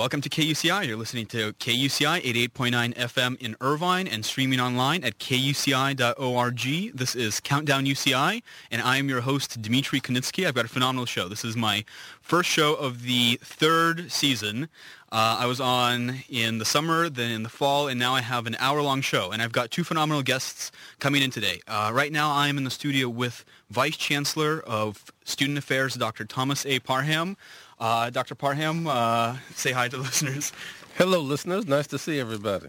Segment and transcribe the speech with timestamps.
[0.00, 0.86] welcome to KUCI.
[0.86, 6.96] You're listening to KUCI 88.9 FM in Irvine and streaming online at kuci.org.
[6.96, 10.46] This is Countdown UCI, and I am your host, Dmitry Konitsky.
[10.46, 11.28] I've got a phenomenal show.
[11.28, 11.84] This is my
[12.22, 14.70] first show of the third season.
[15.12, 18.46] Uh, I was on in the summer, then in the fall, and now I have
[18.46, 19.32] an hour-long show.
[19.32, 21.60] And I've got two phenomenal guests coming in today.
[21.68, 26.24] Uh, right now, I am in the studio with Vice Chancellor of Student Affairs, Dr.
[26.24, 26.78] Thomas A.
[26.78, 27.36] Parham.
[27.80, 28.34] Uh, Dr.
[28.34, 30.52] Parham, uh, say hi to the listeners.
[30.96, 31.66] Hello, listeners.
[31.66, 32.66] Nice to see everybody.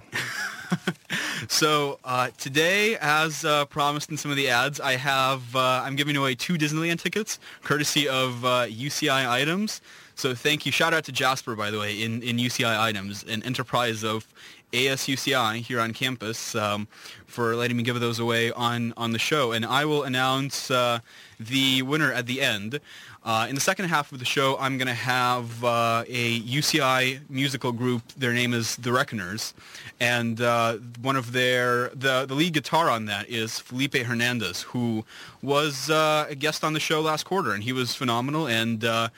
[1.50, 5.98] so uh, today, as uh, promised in some of the ads, I have uh, I'm
[5.98, 9.81] giving away two Disneyland tickets, courtesy of UCI uh, Items.
[10.16, 10.72] So thank you.
[10.72, 14.28] Shout out to Jasper, by the way, in, in UCI Items, an enterprise of
[14.73, 16.88] ASUCI here on campus, um,
[17.25, 19.52] for letting me give those away on, on the show.
[19.52, 22.80] And I will announce the winner at the end.
[23.23, 27.19] Uh, in the second half of the show, I'm going to have uh, a UCI
[27.30, 28.02] musical group.
[28.17, 29.53] Their name is The Reckoners,
[30.00, 35.06] and uh, one of their the the lead guitar on that is Felipe Hernandez, who
[35.44, 38.47] was uh, a guest on the show last quarter, and he was phenomenal.
[38.47, 39.09] And uh,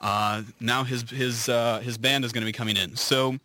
[0.00, 1.44] uh, now his his
[1.82, 2.96] his band is going to be coming in.
[2.96, 3.38] So.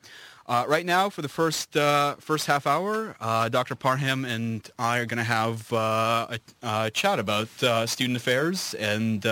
[0.47, 3.75] Uh, right now, for the first uh, first half hour, uh, Dr.
[3.75, 7.49] Parham and I are going to have a, a, chat about
[7.89, 9.25] student affairs and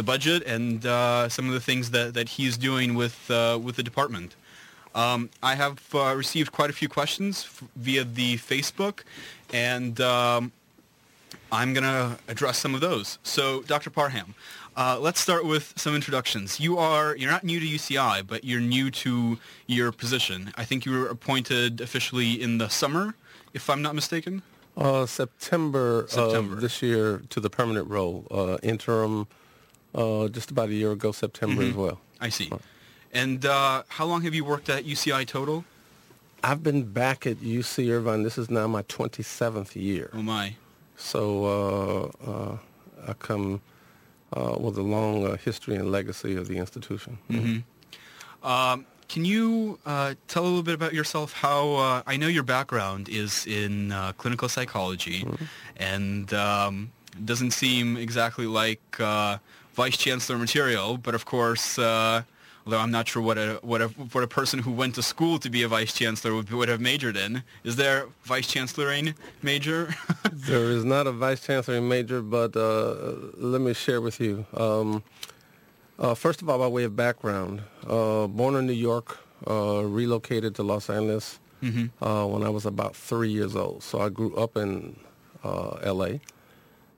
[0.00, 3.76] the budget and uh, some of the things that, that he's doing with uh, with
[3.76, 4.34] the department.
[4.94, 9.00] Um, I have uh, received quite a few questions f- via the Facebook,
[9.52, 10.52] and um,
[11.52, 13.18] I'm going to address some of those.
[13.22, 13.90] So, Dr.
[13.90, 14.34] Parham,
[14.80, 16.58] uh, let's start with some introductions.
[16.58, 20.52] You are you're not new to UCI, but you're new to your position.
[20.56, 23.14] I think you were appointed officially in the summer,
[23.52, 24.40] if I'm not mistaken.
[24.78, 26.54] Uh, September, September.
[26.54, 29.26] of this year to the permanent role, uh, interim
[29.94, 31.72] uh, just about a year ago, September mm-hmm.
[31.72, 32.00] as well.
[32.18, 32.50] I see.
[33.12, 35.66] And uh, how long have you worked at UCI total?
[36.42, 38.22] I've been back at UC Irvine.
[38.22, 40.08] This is now my 27th year.
[40.14, 40.54] Oh, my.
[40.96, 42.56] So uh, uh
[43.06, 43.60] I come
[44.32, 47.18] uh, with a long uh, history and legacy of the institution.
[47.30, 48.46] Mm-hmm.
[48.46, 49.78] Um, can you
[50.28, 51.32] tell a little bit about yourself?
[51.32, 55.44] How I know your background is in clinical psychology, mm-hmm.
[55.76, 56.92] and um,
[57.24, 58.80] doesn't seem exactly like
[59.74, 62.22] vice chancellor material, but of course, uh,
[62.70, 65.38] although I'm not sure what a what a what a person who went to school
[65.40, 67.42] to be a vice chancellor would, would have majored in.
[67.64, 69.92] Is there vice chancelloring major?
[70.32, 72.94] there is not a vice chancelloring major, but uh,
[73.36, 74.46] let me share with you.
[74.54, 75.02] Um,
[75.98, 80.54] uh, first of all, by way of background, uh, born in New York, uh, relocated
[80.54, 81.86] to Los Angeles mm-hmm.
[82.04, 83.82] Uh, when I was about three years old.
[83.82, 84.96] So I grew up in
[85.42, 86.20] L.A.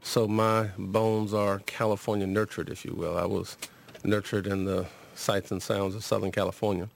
[0.03, 3.17] So my bones are California nurtured, if you will.
[3.17, 3.57] I was
[4.05, 6.89] nurtured in the sights and sounds of Southern California.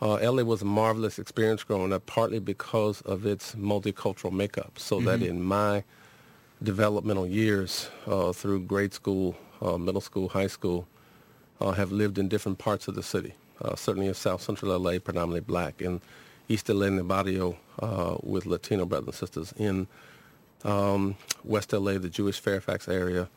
[0.00, 4.96] Uh, LA was a marvelous experience growing up, partly because of its multicultural makeup, so
[4.96, 5.06] mm-hmm.
[5.06, 5.82] that in my
[6.62, 10.86] developmental years uh, through grade school, uh, middle school, high school,
[11.60, 13.34] uh, have lived in different parts of the city.
[13.60, 16.00] Uh, certainly in South Central LA, predominantly black, in
[16.48, 19.88] East LA and the barrio uh, with Latino brothers and sisters, in
[20.64, 23.28] um, West LA, the Jewish Fairfax area.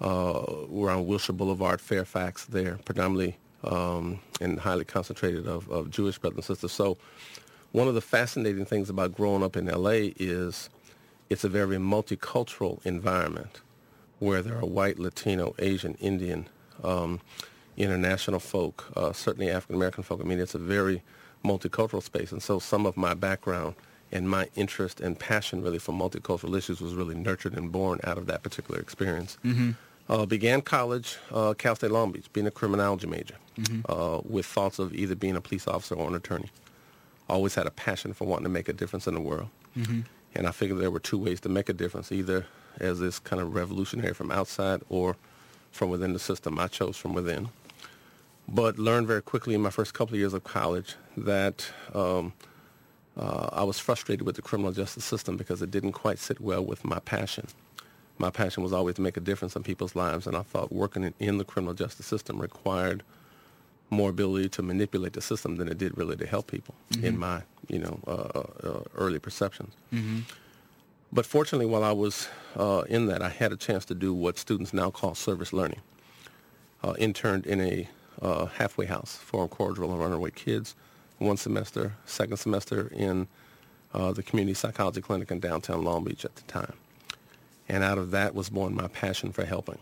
[0.00, 6.18] Uh, we're on Wilshire Boulevard, Fairfax there, predominantly um, and highly concentrated of, of Jewish
[6.18, 6.72] brothers and sisters.
[6.72, 6.98] So
[7.72, 10.70] one of the fascinating things about growing up in LA is
[11.28, 13.60] it's a very multicultural environment
[14.18, 16.48] where there are white, Latino, Asian, Indian,
[16.82, 17.20] um,
[17.76, 20.20] international folk, uh, certainly African American folk.
[20.20, 21.02] I mean, it's a very
[21.44, 22.32] multicultural space.
[22.32, 23.74] And so some of my background
[24.12, 28.18] and my interest and passion really for multicultural issues was really nurtured and born out
[28.18, 29.36] of that particular experience.
[29.44, 29.72] Mm-hmm.
[30.08, 33.80] Uh, began college, uh, Cal State Long Beach, being a criminology major, mm-hmm.
[33.90, 36.50] uh, with thoughts of either being a police officer or an attorney.
[37.28, 39.48] always had a passion for wanting to make a difference in the world.
[39.76, 40.02] Mm-hmm.
[40.36, 42.46] And I figured there were two ways to make a difference, either
[42.78, 45.16] as this kind of revolutionary from outside or
[45.72, 46.58] from within the system.
[46.58, 47.48] I chose from within.
[48.48, 52.32] But learned very quickly in my first couple of years of college that um,
[53.16, 56.64] uh, I was frustrated with the criminal justice system because it didn't quite sit well
[56.64, 57.48] with my passion.
[58.18, 61.12] My passion was always to make a difference in people's lives, and I thought working
[61.18, 63.02] in, the criminal justice system required
[63.90, 67.04] more ability to manipulate the system than it did really to help people Mm-hmm.
[67.04, 69.74] in my, you know, uh, uh, early perceptions.
[69.92, 70.20] Mm-hmm.
[71.12, 74.38] But fortunately, while I was uh, in that, I had a chance to do what
[74.38, 75.80] students now call service learning.
[76.82, 77.88] Uh, interned in a
[78.22, 80.74] uh, halfway house for cordial and runaway kids
[81.18, 83.26] one semester, second semester in
[83.94, 86.74] uh, the community psychology clinic in downtown Long Beach at the time.
[87.68, 89.78] And out of that was born my passion for helping.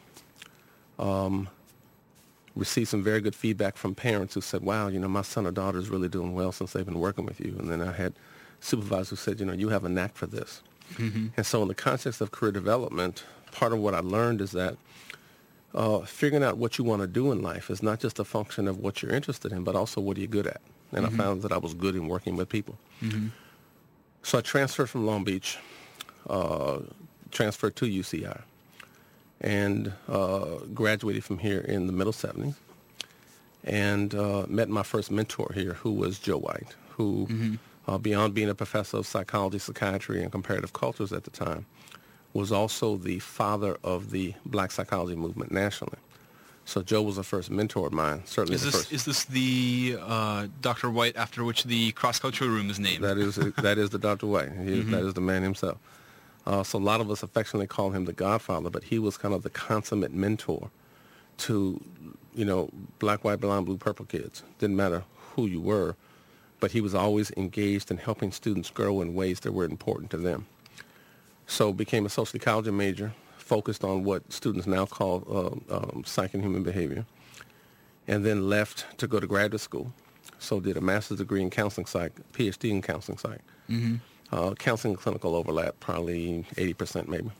[0.98, 1.48] Um,
[2.56, 5.50] received some very good feedback from parents who said, wow, you know, my son or
[5.50, 7.56] daughter is really doing well since they've been working with you.
[7.58, 8.14] And then I had
[8.60, 10.62] supervisors who said, you know, you have a knack for this.
[10.94, 11.28] Mm-hmm.
[11.36, 14.76] And so in the context of career development, part of what I learned is that
[15.74, 18.68] uh, figuring out what you want to do in life is not just a function
[18.68, 20.60] of what you're interested in, but also what are you good at.
[20.92, 21.20] And Mm-hmm.
[21.20, 22.78] I found that I was good in working with people.
[23.02, 23.28] Mm-hmm.
[24.22, 25.58] So I transferred from Long Beach,
[26.30, 26.78] uh,
[27.34, 28.40] transferred to UCI,
[29.40, 32.54] and uh, graduated from here in the middle 70s,
[33.64, 37.54] and uh, met my first mentor here, who was Joe White, who, Mm-hmm.
[37.88, 41.66] uh, beyond being a professor of psychology, psychiatry, and comparative cultures at the time,
[42.32, 45.98] was also the father of the black psychology movement nationally.
[46.66, 48.92] So Joe was the first mentor of mine, certainly Is the this first.
[48.92, 50.90] is this the uh, Dr.
[50.90, 53.04] White after which the cross cultural room is named?
[53.04, 54.26] That is that is the Dr.
[54.26, 54.50] White.
[54.52, 54.90] He, Mm-hmm.
[54.92, 55.76] That is the man himself.
[56.46, 59.34] Uh, so a lot of us affectionately call him the Godfather, but he was kind
[59.34, 60.70] of the consummate mentor
[61.38, 61.80] to,
[62.34, 64.42] you know, black, white, blonde, blue, purple kids.
[64.58, 65.04] Didn't matter
[65.34, 65.96] who you were,
[66.60, 70.16] but he was always engaged in helping students grow in ways that were important to
[70.18, 70.46] them.
[71.46, 75.24] So became a social ecology major, focused on what students now call
[75.70, 77.04] uh, um, psych and human behavior,
[78.06, 79.92] and then left to go to graduate school.
[80.38, 83.40] So did a master's degree in counseling psych, PhD in counseling psych.
[83.70, 83.96] Mm-hmm.
[84.32, 87.30] Uh, counseling and clinical overlap, probably 80% maybe.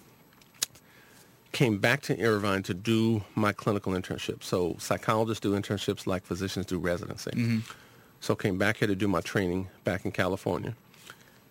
[1.52, 4.42] Came back to Irvine to do my clinical internship.
[4.42, 7.31] So psychologists do internships like physicians do residency.
[7.31, 7.58] Mm-hmm.
[8.20, 10.75] So came back here to do my training back in California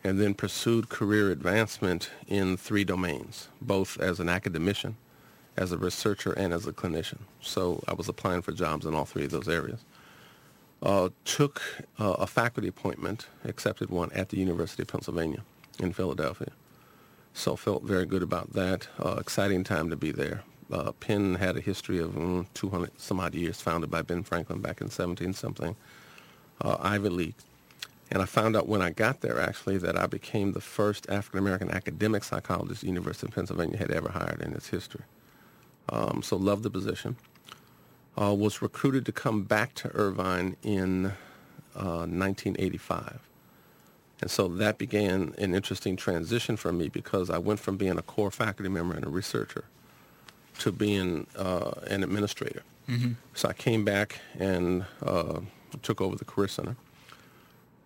[0.03, 4.97] and then pursued career advancement in three domains, both as an academician,
[5.55, 7.19] as a researcher, and as a clinician.
[7.41, 9.79] So I was applying for jobs in all three of those areas.
[10.83, 11.61] Uh, took
[11.97, 15.41] uh, a faculty appointment, accepted one at the University of Pennsylvania
[15.79, 16.51] in Philadelphia.
[17.33, 18.89] So felt very good about that.
[18.99, 20.43] Uh, exciting time to be there.
[20.69, 24.59] Uh, Penn had a history of mm, 200 some odd years, founded by Ben Franklin
[24.59, 25.77] back in 17 something.
[26.59, 27.35] Uh, Ivy League.
[28.11, 31.71] And I found out when I got there, actually, that I became the first African-American
[31.71, 35.03] academic psychologist the University of Pennsylvania had ever hired in its history.
[35.89, 37.15] Um, so loved the position.
[38.19, 41.07] Uh, was recruited to come back to Irvine in
[41.75, 43.19] uh, 1985.
[44.21, 48.01] And so that began an interesting transition for me because I went from being a
[48.01, 49.65] core faculty member and a researcher
[50.59, 52.63] to being uh, an administrator.
[52.87, 53.13] Mm-hmm.
[53.33, 55.41] So I came back and uh,
[55.81, 56.75] took over the Career Center.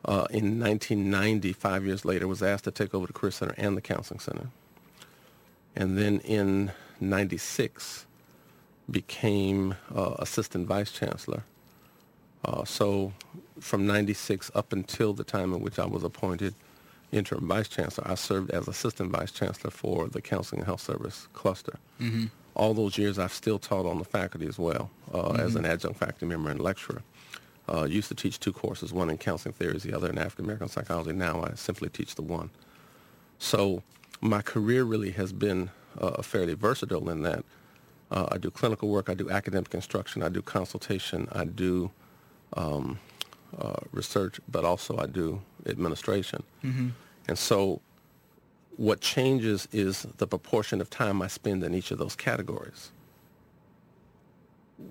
[0.06, 3.75] Uh, in 1990, five years later, was asked to take over the Career Center and
[3.75, 4.50] the Counseling Center.
[5.75, 8.05] And then in 96,
[8.89, 11.44] became uh, Assistant Vice Chancellor.
[12.46, 13.13] Uh, so
[13.60, 16.53] from 96 up until the time in which I was appointed
[17.12, 21.27] interim Vice Chancellor, I served as Assistant Vice Chancellor for the Counseling and Health Service
[21.34, 21.77] cluster.
[22.01, 22.25] Mm-hmm.
[22.56, 26.00] All those years I've still taught on the faculty as well uh, as an adjunct
[26.00, 27.03] faculty member and lecturer.
[27.70, 30.70] Uh, used to teach two courses, one in counseling theories, the other in African American
[30.70, 31.12] psychology.
[31.12, 32.50] Now I simply teach the one.
[33.39, 33.84] So
[34.22, 37.44] my career really has been uh, fairly versatile in that
[38.11, 41.91] uh, I do clinical work, I do academic instruction, I do consultation, I do
[42.53, 42.99] um,
[43.57, 46.43] uh, research, but also I do administration.
[46.63, 46.89] Mm-hmm.
[47.27, 47.81] And so
[48.77, 52.91] what changes is the proportion of time I spend in each of those categories.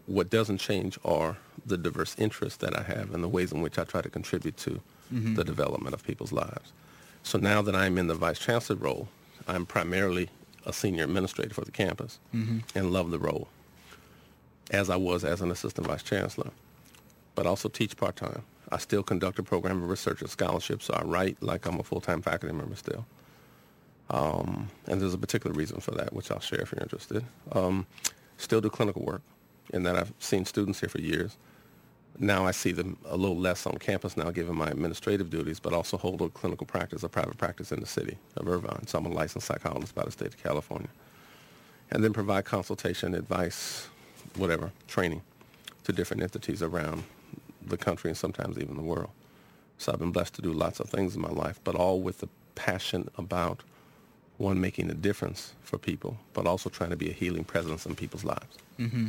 [0.07, 3.79] What doesn't change are the diverse interests that I have and the ways in which
[3.79, 4.81] I try to contribute to
[5.15, 5.35] Mm-hmm.
[5.35, 6.73] the development of people's lives.
[7.23, 9.07] So now that I'm in the vice chancellor role,
[9.47, 10.31] I'm primarily
[10.67, 12.59] a senior administrator for the campus Mm-hmm.
[12.75, 13.49] and love the role,
[14.71, 16.51] as I was as an assistant vice chancellor,
[17.35, 18.43] but also teach part-time.
[18.73, 21.85] I still conduct a program of research and scholarship, so I write like I'm a
[21.85, 23.07] full-time faculty member still.
[24.11, 27.25] Um, and there's a particular reason for that, which I'll share if you're interested.
[27.53, 27.87] Um,
[28.39, 29.23] still do clinical work
[29.73, 31.37] in that I've seen students here for years.
[32.19, 35.73] Now I see them a little less on campus now given my administrative duties, but
[35.73, 38.87] also hold a clinical practice, a private practice in the city of Irvine.
[38.87, 40.89] So I'm a licensed psychologist by the state of California.
[41.91, 43.89] And then provide consultation, advice,
[44.37, 45.23] whatever, training
[45.85, 47.05] to different entities around
[47.65, 49.11] the country and sometimes even the world.
[49.79, 52.19] So I've been blessed to do lots of things in my life, but all with
[52.19, 53.63] the passion about
[54.39, 57.95] one making a difference for people, but also trying to be a healing presence in
[57.95, 58.57] people's lives.
[58.79, 59.09] Mm-hmm.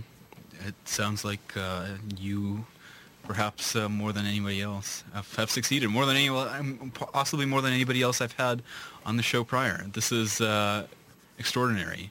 [0.65, 1.87] It sounds like uh,
[2.17, 2.65] you,
[3.27, 7.73] perhaps uh, more than anybody else, have, have, succeeded more than anyone, possibly more than
[7.73, 8.63] anybody else I've had
[9.05, 9.85] on the show prior.
[9.93, 10.87] This is uh,
[11.37, 12.09] extraordinary.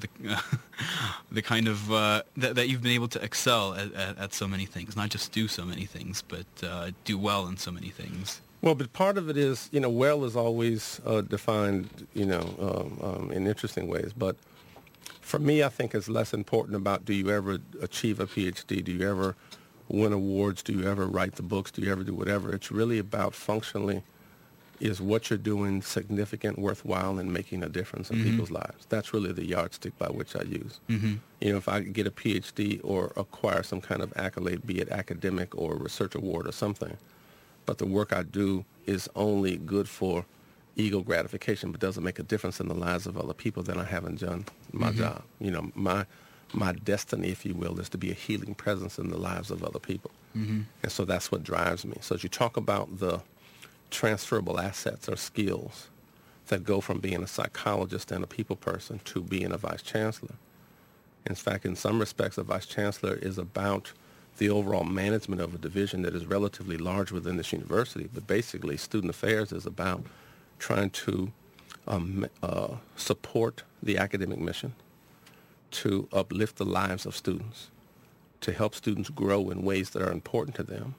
[0.00, 0.42] The,
[1.30, 4.48] the kind of uh, that, that you've been able to excel at, at, at, so
[4.48, 7.90] many things, not just do so many things, but uh, do well in so many
[7.90, 8.40] things.
[8.60, 12.54] Well, but part of it is, you know, well is always uh, defined, you know,
[12.58, 14.12] um, um, in interesting ways.
[14.16, 14.36] But
[15.20, 18.82] for me, I think it's less important about do you ever achieve a PhD?
[18.82, 19.36] Do you ever
[19.88, 20.62] win awards?
[20.62, 21.70] Do you ever write the books?
[21.70, 22.52] Do you ever do whatever?
[22.52, 24.02] It's really about functionally
[24.80, 28.30] is what you're doing significant, worthwhile, and making a difference in mm-hmm.
[28.30, 28.86] people's lives.
[28.88, 30.80] That's really the yardstick by which I use.
[30.88, 31.14] Mm-hmm.
[31.40, 34.88] You know, if I get a PhD or acquire some kind of accolade, be it
[34.90, 36.96] academic or research award or something,
[37.66, 40.26] but the work I do is only good for
[40.76, 43.84] ego gratification, but doesn't make a difference in the lives of other people, then I
[43.84, 44.98] haven't done my mm-hmm.
[44.98, 45.22] job.
[45.40, 46.04] You know, my
[46.52, 49.64] my destiny, if you will, is to be a healing presence in the lives of
[49.64, 50.10] other people.
[50.36, 50.62] Mm-hmm.
[50.82, 51.96] And so that's what drives me.
[52.00, 53.22] So as you talk about the
[53.90, 55.88] transferable assets or skills
[56.48, 60.34] that go from being a psychologist and a people person to being a vice chancellor.
[61.26, 63.92] In fact, in some respects, a vice chancellor is about
[64.36, 68.08] the overall management of a division that is relatively large within this university.
[68.12, 70.04] But basically, student affairs is about
[70.58, 71.32] trying to
[71.86, 74.74] um, uh, support the academic mission,
[75.74, 77.70] to uplift the lives of students,
[78.40, 80.94] to help students grow in ways that are important to them,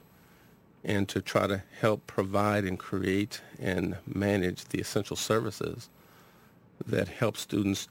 [0.84, 5.88] and to try to help provide and create and manage the essential services
[6.86, 7.88] that help students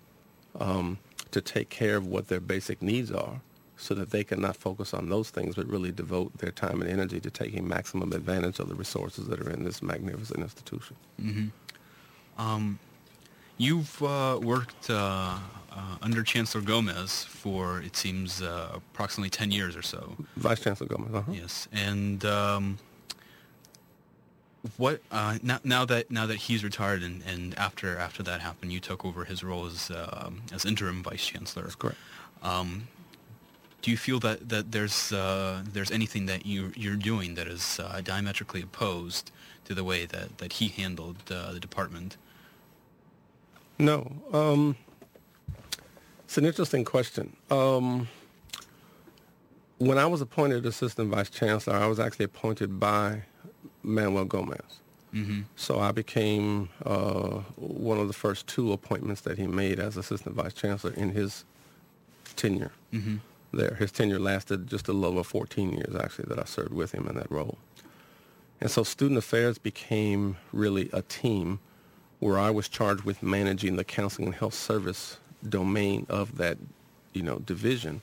[0.59, 0.97] um,
[1.31, 3.41] to take care of what their basic needs are
[3.77, 6.89] so that they can not focus on those things but really devote their time and
[6.89, 10.95] energy to taking maximum advantage of the resources that are in this magnificent institution.
[11.21, 12.41] Mm-hmm.
[12.41, 12.79] Um,
[13.57, 15.37] you've uh, worked uh,
[15.71, 20.15] uh, under Chancellor Gomez for, it seems, uh, approximately 10 years or so.
[20.37, 21.31] Vice Chancellor Gomez, uh-huh.
[21.33, 21.67] Yes.
[21.71, 22.77] And um,
[24.77, 28.73] what uh, now, now, that now that he's retired and, and after after that happened,
[28.73, 31.63] you took over his role as um, as interim vice chancellor.
[31.63, 31.97] That's correct.
[32.41, 32.87] Um,
[33.81, 37.79] do you feel that that there's uh, there's anything that you you're doing that is
[37.79, 39.31] uh, diametrically opposed
[39.65, 42.17] to the way that that he handled uh, the department?
[43.77, 44.75] No, um,
[46.23, 47.35] it's an interesting question.
[47.51, 48.07] Um,
[49.77, 53.23] when I was appointed assistant vice chancellor, I was actually appointed by
[53.83, 54.59] Manuel Gomez.
[55.13, 55.41] Mm-hmm.
[55.55, 60.35] So I became uh, one of the first two appointments that he made as assistant
[60.35, 61.45] vice chancellor in his
[62.35, 62.71] tenure.
[62.93, 63.17] Mm-hmm
[63.55, 63.75] there.
[63.75, 67.07] His tenure lasted just a little over 14 years, actually, that I served with him
[67.07, 67.57] in that role.
[68.61, 71.59] And so student affairs became really a team
[72.19, 75.17] where I was charged with managing the counseling and health service
[75.47, 76.57] domain of that,
[77.13, 78.01] you know, division.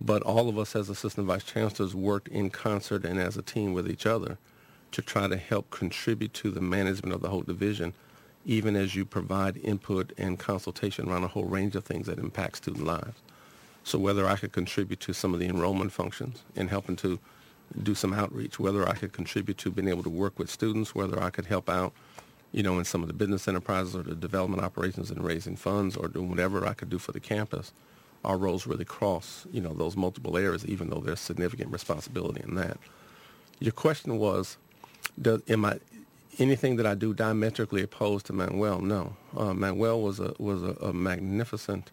[0.00, 3.72] But all of us as assistant vice chancellors worked in concert and as a team
[3.72, 4.38] with each other
[4.92, 7.94] to try to help contribute to the management of the whole division,
[8.44, 12.58] even as you provide input and consultation around a whole range of things that impact
[12.58, 13.20] student lives.
[13.82, 17.18] So whether I could contribute to some of the enrollment functions and helping to
[17.82, 21.22] do some outreach, whether I could contribute to being able to work with students, whether
[21.22, 21.92] I could help out,
[22.54, 25.96] you know, in some of the business enterprises or the development operations and raising funds
[25.96, 27.72] or doing whatever I could do for the campus,
[28.24, 32.54] our roles really cross, you know, those multiple areas, even though there's significant responsibility in
[32.54, 32.78] that.
[33.58, 34.56] Your question was,
[35.20, 35.80] does, am I
[36.38, 38.80] anything that I do diametrically opposed to Manuel?
[38.80, 39.16] No.
[39.36, 41.90] Uh, Manuel was a was a, a magnificent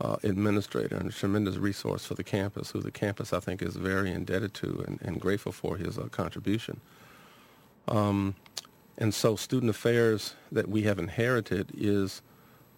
[0.00, 3.76] uh, administrator and a tremendous resource for the campus, who the campus I think is
[3.76, 6.80] very indebted to and, and grateful for his uh, contribution.
[7.88, 8.36] Um,
[8.98, 12.22] and so student affairs that we have inherited is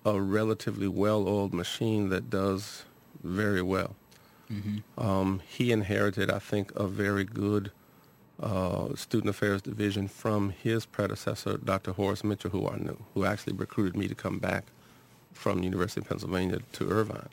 [0.05, 2.85] a relatively well-oiled machine that does
[3.23, 3.97] very well.
[4.51, 5.01] Mm-hmm.
[5.03, 7.71] Um, he inherited, I think, a very good
[8.41, 11.93] uh, student affairs division from his predecessor, Dr.
[11.93, 14.65] Horace Mitchell, who I knew, who actually recruited me to come back
[15.33, 17.29] from the University of Pennsylvania to Irvine.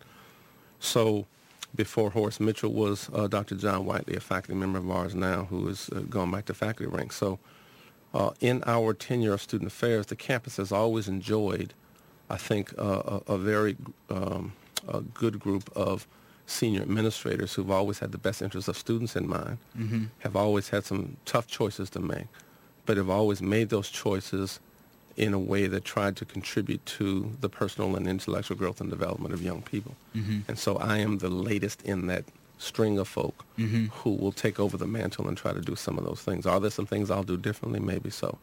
[0.80, 1.28] So
[1.76, 3.56] before Horace Mitchell was uh, Dr.
[3.56, 6.86] John Whiteley, a faculty member of ours now who is uh, going back to faculty
[6.86, 7.16] ranks.
[7.16, 7.40] So
[8.13, 11.74] uh, in our tenure of student affairs, the campus has always enjoyed,
[12.30, 13.77] I think, uh, a, a, very
[14.10, 14.53] um,
[14.88, 16.08] a good group of
[16.46, 20.06] senior administrators who've always had the best interests of students in mind, mm-hmm.
[20.20, 22.27] have always had some tough choices to make,
[22.86, 24.60] but have always made those choices
[25.18, 29.34] in a way that tried to contribute to the personal and intellectual growth and development
[29.34, 29.96] of young people.
[30.15, 30.39] Mm-hmm.
[30.48, 32.25] And so I am the latest in that
[32.62, 33.86] string of folk mm-hmm.
[33.88, 36.46] who will take over the mantle and try to do some of those things.
[36.46, 37.80] Are there some things I'll do differently?
[37.80, 38.38] Maybe so.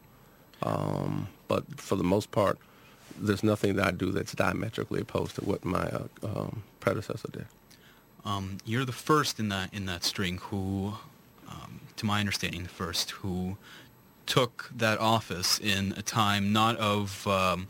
[0.61, 2.57] Um, but for the most part,
[3.17, 7.45] there's nothing that I do that's diametrically opposed to what my uh, um, predecessor did.
[8.25, 10.93] Um, you're the first in that in that string who,
[11.47, 13.57] um, to my understanding, the first who
[14.25, 17.67] took that office in a time not of um,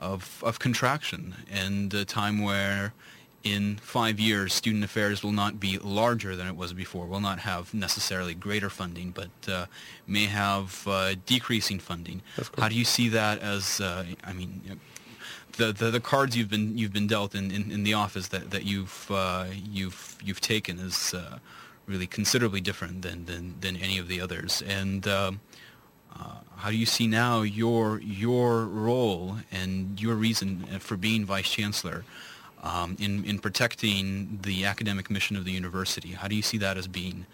[0.00, 2.94] of of contraction and a time where
[3.42, 7.40] in five years, student affairs will not be larger than it was before, will not
[7.40, 9.66] have necessarily greater funding, but uh,
[10.06, 12.22] may have uh, decreasing funding.
[12.58, 14.80] How do you see that as, uh, I mean,
[15.52, 18.50] the, the, the, cards you've been, you've been dealt in, in, in the office that,
[18.50, 21.38] that you've, uh, you've, you've taken is uh,
[21.86, 24.62] really considerably different than, than, than any of the others.
[24.66, 25.40] And um,
[26.18, 31.48] uh, how do you see now your, your role and your reason for being vice
[31.48, 32.04] chancellor
[32.66, 36.10] um, in, in protecting the academic mission of the university?
[36.10, 37.26] How do you see that as being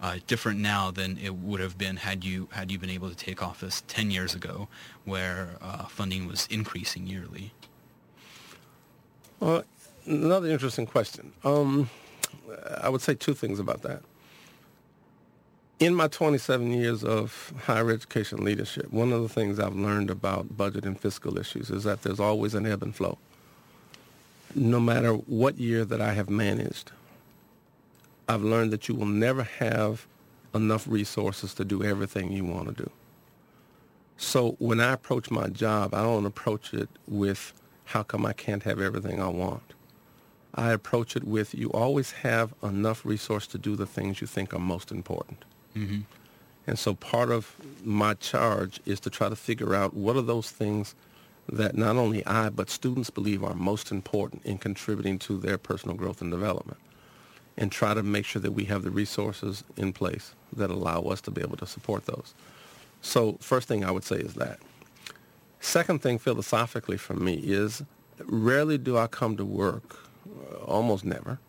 [0.00, 3.16] uh, different now than it would have been had you had you been able to
[3.16, 4.68] take office 10 years ago,
[5.04, 7.52] where uh, funding was increasing yearly?
[9.40, 9.64] Well,
[10.06, 11.32] another interesting question.
[11.44, 11.90] Um,
[12.80, 14.02] I would say two things about that.
[15.80, 20.56] In my 27 years of higher education leadership, one of the things I've learned about
[20.56, 23.18] budget and fiscal issues is that there's always an ebb and flow
[24.54, 26.92] no matter what year that I have managed,
[28.28, 30.06] I've learned that you will never have
[30.54, 32.90] enough resources to do everything you want to do.
[34.16, 37.52] So when I approach my job, I don't approach it with
[37.84, 39.62] how come I can't have everything I want.
[40.54, 44.52] I approach it with you always have enough resource to do the things you think
[44.52, 45.44] are most important.
[45.76, 46.00] Mm-hmm.
[46.66, 50.50] And so part of my charge is to try to figure out what are those
[50.50, 50.94] things
[51.50, 55.96] that not only I, but students believe are most important in contributing to their personal
[55.96, 56.78] growth and development
[57.56, 61.20] and try to make sure that we have the resources in place that allow us
[61.22, 62.34] to be able to support those.
[63.02, 64.60] So first thing I would say is that.
[65.60, 67.82] Second thing philosophically for me is
[68.26, 69.96] rarely do I come to work,
[70.28, 71.40] uh, almost never,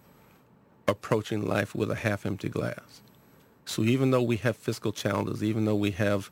[0.87, 3.01] approaching life with a half-empty glass.
[3.65, 6.31] So even though we have fiscal challenges, even though we have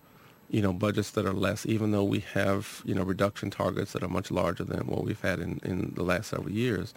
[0.49, 4.03] you know, budgets that are less, even though we have, you know, reduction targets that
[4.03, 6.93] are much larger than what we've had in, in the last several years.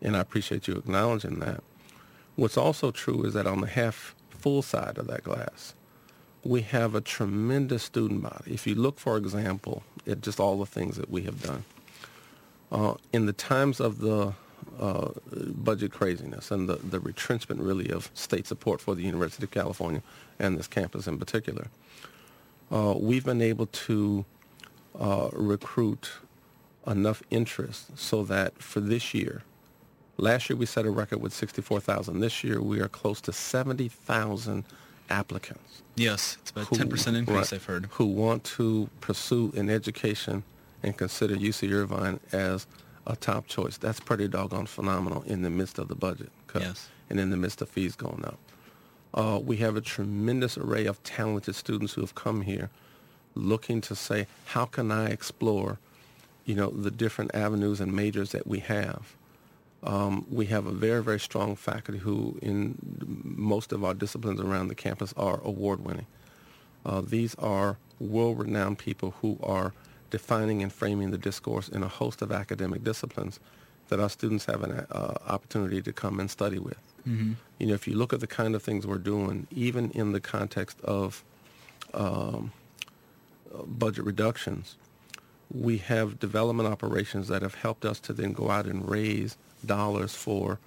[0.00, 1.62] And I appreciate you acknowledging that.
[2.36, 5.74] What's also true is that on the half full side of that glass,
[6.44, 8.54] we have a tremendous student body.
[8.54, 11.64] If you look, for example, at just all the things that we have done,
[12.70, 14.34] uh, in the times of the
[14.78, 19.50] uh, budget craziness and the, the retrenchment really of state support for the University of
[19.50, 20.02] California
[20.38, 21.68] and this campus in particular,
[22.70, 24.24] uh, we've been able to
[24.98, 26.10] uh, recruit
[26.86, 29.42] enough interest so that for this year,
[30.16, 32.20] last year we set a record with 64,000.
[32.20, 34.64] This year we are close to 70,000
[35.10, 35.82] applicants.
[35.96, 37.86] Yes, it's about who, 10% increase right, I've heard.
[37.92, 40.44] Who want to pursue an education
[40.82, 42.66] and consider UC Irvine as
[43.06, 43.78] a top choice.
[43.78, 46.88] That's pretty doggone phenomenal in the midst of the budget cut yes.
[47.10, 48.38] and in the midst of fees going up.
[49.14, 52.70] Uh, we have a tremendous array of talented students who have come here
[53.34, 55.78] looking to say, how can I explore,
[56.44, 59.14] you know, the different avenues and majors that we have.
[59.82, 62.76] Um, we have a very, very strong faculty who in
[63.22, 66.06] most of our disciplines around the campus are award-winning.
[66.84, 69.72] Uh, these are world-renowned people who are
[70.10, 73.38] defining and framing the discourse in a host of academic disciplines
[73.88, 76.87] that our students have an uh, opportunity to come and study with.
[77.08, 77.32] Mm-hmm.
[77.58, 80.20] You know, if you look at the kind of things we're doing, even in the
[80.20, 81.24] context of
[81.94, 82.52] um,
[83.66, 84.76] budget reductions,
[85.50, 90.14] we have development operations that have helped us to then go out and raise dollars
[90.14, 90.58] for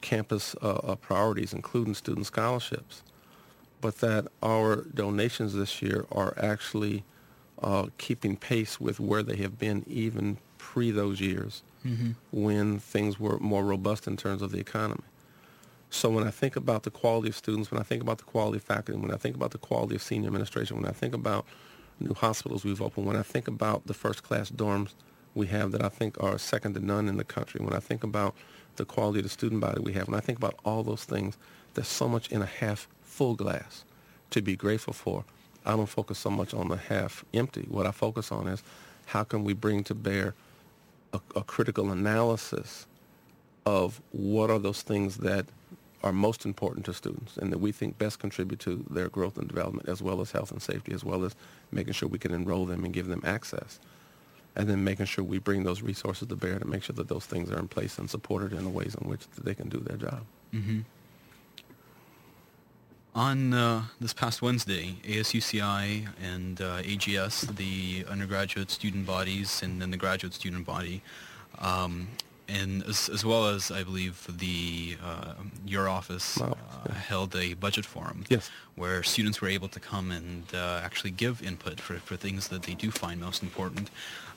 [0.00, 3.02] campus uh, uh, priorities, including student scholarships.
[3.80, 7.04] But that our donations this year are actually
[7.62, 12.12] uh, keeping pace with where they have been even pre those years mm-hmm.
[12.32, 15.02] when things were more robust in terms of the economy.
[15.90, 18.58] So when I think about the quality of students, when I think about the quality
[18.58, 21.46] of faculty, when I think about the quality of senior administration, when I think about
[22.00, 24.90] new hospitals we've opened, when I think about the first-class dorms
[25.34, 28.02] we have that I think are second to none in the country, when I think
[28.02, 28.34] about
[28.76, 31.36] the quality of the student body we have, when I think about all those things,
[31.74, 33.84] there's so much in a half full glass
[34.30, 35.24] to be grateful for.
[35.64, 37.66] I don't focus so much on the half empty.
[37.68, 38.62] What I focus on is
[39.06, 40.34] how can we bring to bear
[41.12, 42.86] a, a critical analysis
[43.64, 45.46] of what are those things that
[46.02, 49.48] are most important to students and that we think best contribute to their growth and
[49.48, 51.34] development as well as health and safety, as well as
[51.72, 53.80] making sure we can enroll them and give them access.
[54.54, 57.26] And then making sure we bring those resources to bear to make sure that those
[57.26, 59.96] things are in place and supported in the ways in which they can do their
[59.96, 60.22] job.
[60.54, 60.80] Mm-hmm.
[63.14, 69.90] On uh, this past Wednesday, ASUCI and uh, AGS, the undergraduate student bodies and then
[69.90, 71.00] the graduate student body,
[71.58, 72.08] um,
[72.48, 76.56] and as, as, well as I believe the uh, your office wow.
[76.84, 78.50] uh, held a budget forum yes.
[78.76, 82.62] where students were able to come and uh, actually give input for, for things that
[82.62, 83.90] they do find most important.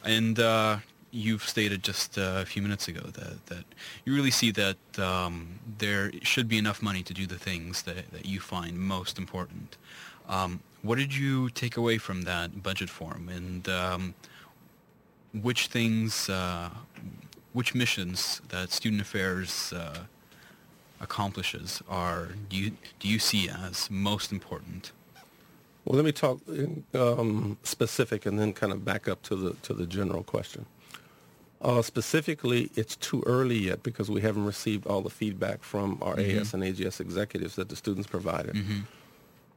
[0.04, 0.78] And uh,
[1.12, 3.64] you've stated just uh, a few minutes ago that, that
[4.06, 8.12] you really see that um, there should be enough money to do the things that,
[8.12, 9.78] that you find most important.
[10.28, 14.14] Um, what did you take away from that budget forum, and um,
[15.34, 16.70] which things, uh,
[17.54, 20.00] which missions that Student Affairs uh,
[21.00, 24.92] accomplishes are do you do you see as most important?
[25.86, 26.40] Well, let me talk
[26.94, 30.66] um, specific and then kind of back up to the to the general question.
[31.62, 36.16] Uh, specifically, it's too early yet because we haven't received all the feedback from our
[36.16, 36.40] mm-hmm.
[36.40, 38.80] AS and AGS executives that the students provided mm-hmm.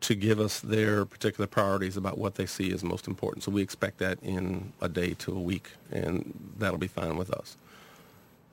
[0.00, 3.44] to give us their particular priorities about what they see as most important.
[3.44, 7.30] So we expect that in a day to a week, and that'll be fine with
[7.30, 7.56] us.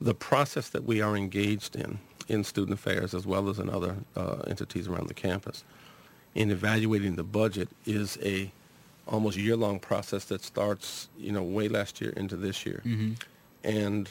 [0.02, 3.98] The process that we are engaged in, in student affairs as well as in other
[4.16, 5.64] uh, entities around the campus,
[6.36, 8.52] in evaluating the budget is a
[9.08, 12.82] almost year-long process that starts, you know, way last year into this year.
[12.86, 13.14] Mm-hmm
[13.64, 14.10] and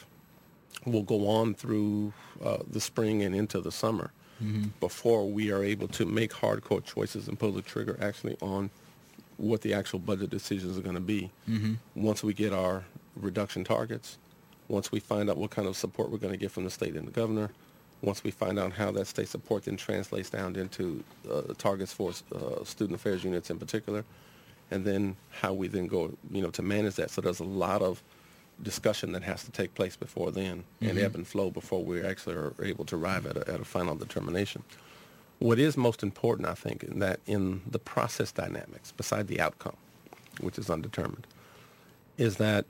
[0.84, 4.10] will go on through uh, the spring and into the summer
[4.42, 4.68] mm-hmm.
[4.80, 8.70] before we are able to make hardcore choices and pull the trigger actually on
[9.36, 11.30] what the actual budget decisions are going to be.
[11.48, 11.74] Mm-hmm.
[11.94, 12.84] Once we get our
[13.16, 14.18] reduction targets,
[14.68, 16.94] once we find out what kind of support we're going to get from the state
[16.94, 17.50] and the governor,
[18.02, 22.12] once we find out how that state support then translates down into uh, targets for
[22.34, 24.04] uh, student affairs units in particular,
[24.70, 27.10] and then how we then go, you know, to manage that.
[27.10, 28.02] So there's a lot of
[28.62, 30.88] discussion that has to take place before then mm-hmm.
[30.88, 33.64] and ebb and flow before we actually are able to arrive at a, at a
[33.64, 34.62] final determination.
[35.38, 39.76] What is most important, I think, in that in the process dynamics, beside the outcome,
[40.40, 41.26] which is undetermined,
[42.16, 42.66] is that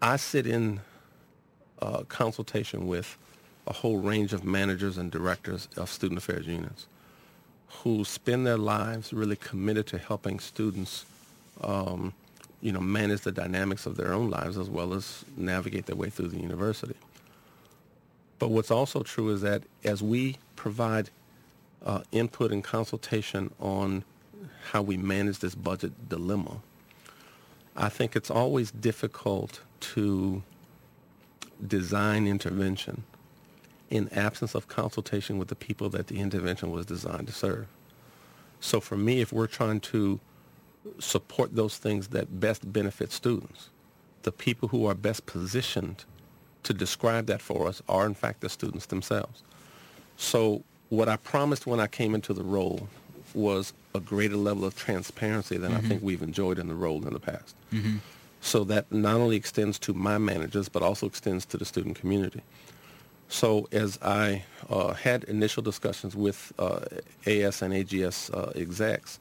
[0.00, 0.80] I sit in
[1.80, 3.16] uh, consultation with
[3.66, 6.86] a whole range of managers and directors of student affairs units
[7.68, 11.04] who spend their lives really committed to helping students
[11.62, 12.12] um,
[12.60, 16.10] you know, manage the dynamics of their own lives as well as navigate their way
[16.10, 16.94] through the university.
[18.38, 21.10] But what's also true is that as we provide
[21.84, 24.04] uh, input and consultation on
[24.70, 26.56] how we manage this budget dilemma,
[27.78, 30.42] I think it's always difficult to
[31.66, 33.04] design intervention
[33.88, 37.66] in absence of consultation with the people that the intervention was designed to serve.
[38.60, 40.20] So for me, if we're trying to
[40.98, 43.70] support those things that best benefit students.
[44.22, 46.04] The people who are best positioned
[46.62, 49.42] to describe that for us are in fact the students themselves.
[50.16, 52.88] So what I promised when I came into the role
[53.34, 55.84] was a greater level of transparency than mm-hmm.
[55.84, 57.54] I think we've enjoyed in the role in the past.
[57.72, 57.96] Mm-hmm.
[58.40, 62.42] So that not only extends to my managers, but also extends to the student community.
[63.28, 66.80] So as I uh, had initial discussions with uh,
[67.26, 69.18] AS and AGS uh, execs,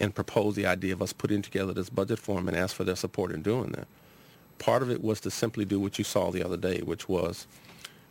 [0.00, 2.96] and proposed the idea of us putting together this budget form and asked for their
[2.96, 3.86] support in doing that.
[4.58, 7.46] Part of it was to simply do what you saw the other day, which was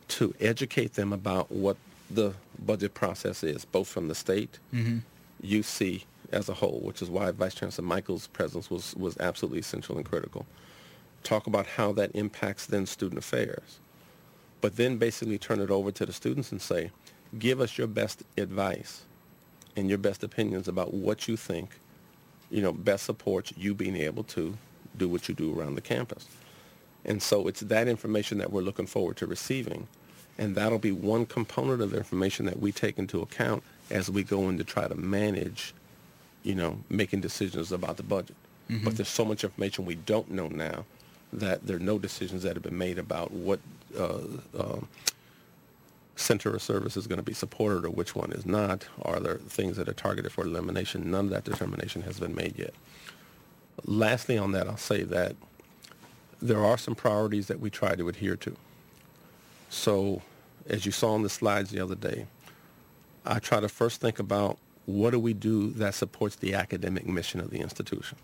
[0.08, 1.76] to educate them about what
[2.10, 4.98] the budget process is, both from the state, mm-hmm.
[5.42, 9.96] UC as a whole, which is why Vice Chancellor Michaels' presence was, was absolutely essential
[9.96, 10.46] and critical.
[11.22, 13.80] Talk about how that impacts then student affairs.
[14.60, 16.90] But then basically turn it over to the students and say,
[17.38, 19.02] give us your best advice
[19.76, 21.78] and your best opinions about what you think,
[22.50, 24.56] you know, best supports you being able to
[24.96, 26.26] do what you do around the campus.
[27.04, 29.88] And so it's that information that we're looking forward to receiving.
[30.36, 34.22] And that'll be one component of the information that we take into account as we
[34.22, 35.74] go in to try to manage,
[36.42, 38.36] you know, making decisions about the budget.
[38.70, 38.84] Mm-hmm.
[38.84, 40.84] But there's so much information we don't know now
[41.32, 43.60] that there are no decisions that have been made about what
[43.98, 44.18] uh,
[44.56, 44.80] uh,
[46.16, 48.86] center of service is going to be supported or which one is not?
[49.02, 51.10] Are there things that are targeted for elimination?
[51.10, 52.74] None of that determination has been made yet.
[53.84, 55.34] Lastly on that, I'll say that
[56.42, 58.56] there are some priorities that we try to adhere to.
[59.70, 60.22] So
[60.68, 62.26] as you saw on the slides the other day,
[63.24, 67.40] I try to first think about what do we do that supports the academic mission
[67.40, 68.18] of the institution.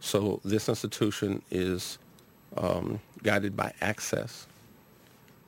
[0.00, 1.98] So this institution is
[2.56, 4.46] um, guided by access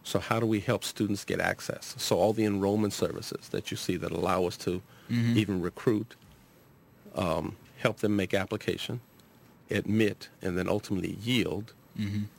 [0.07, 1.95] So how do we help students get access?
[1.99, 4.83] So all the enrollment services that you see that allow us to
[5.39, 6.15] even recruit,
[7.15, 9.01] um, help them make application,
[9.71, 11.73] admit, and then ultimately yield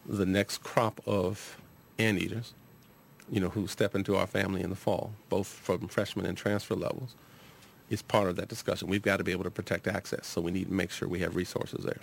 [0.05, 1.57] the next crop of
[1.97, 2.53] anteaters,
[3.29, 6.75] you know, who step into our family in the fall, both from freshman and transfer
[6.75, 7.15] levels,
[7.89, 8.87] is part of that discussion.
[8.87, 11.19] We've got to be able to protect access, so we need to make sure we
[11.19, 11.99] have resources there.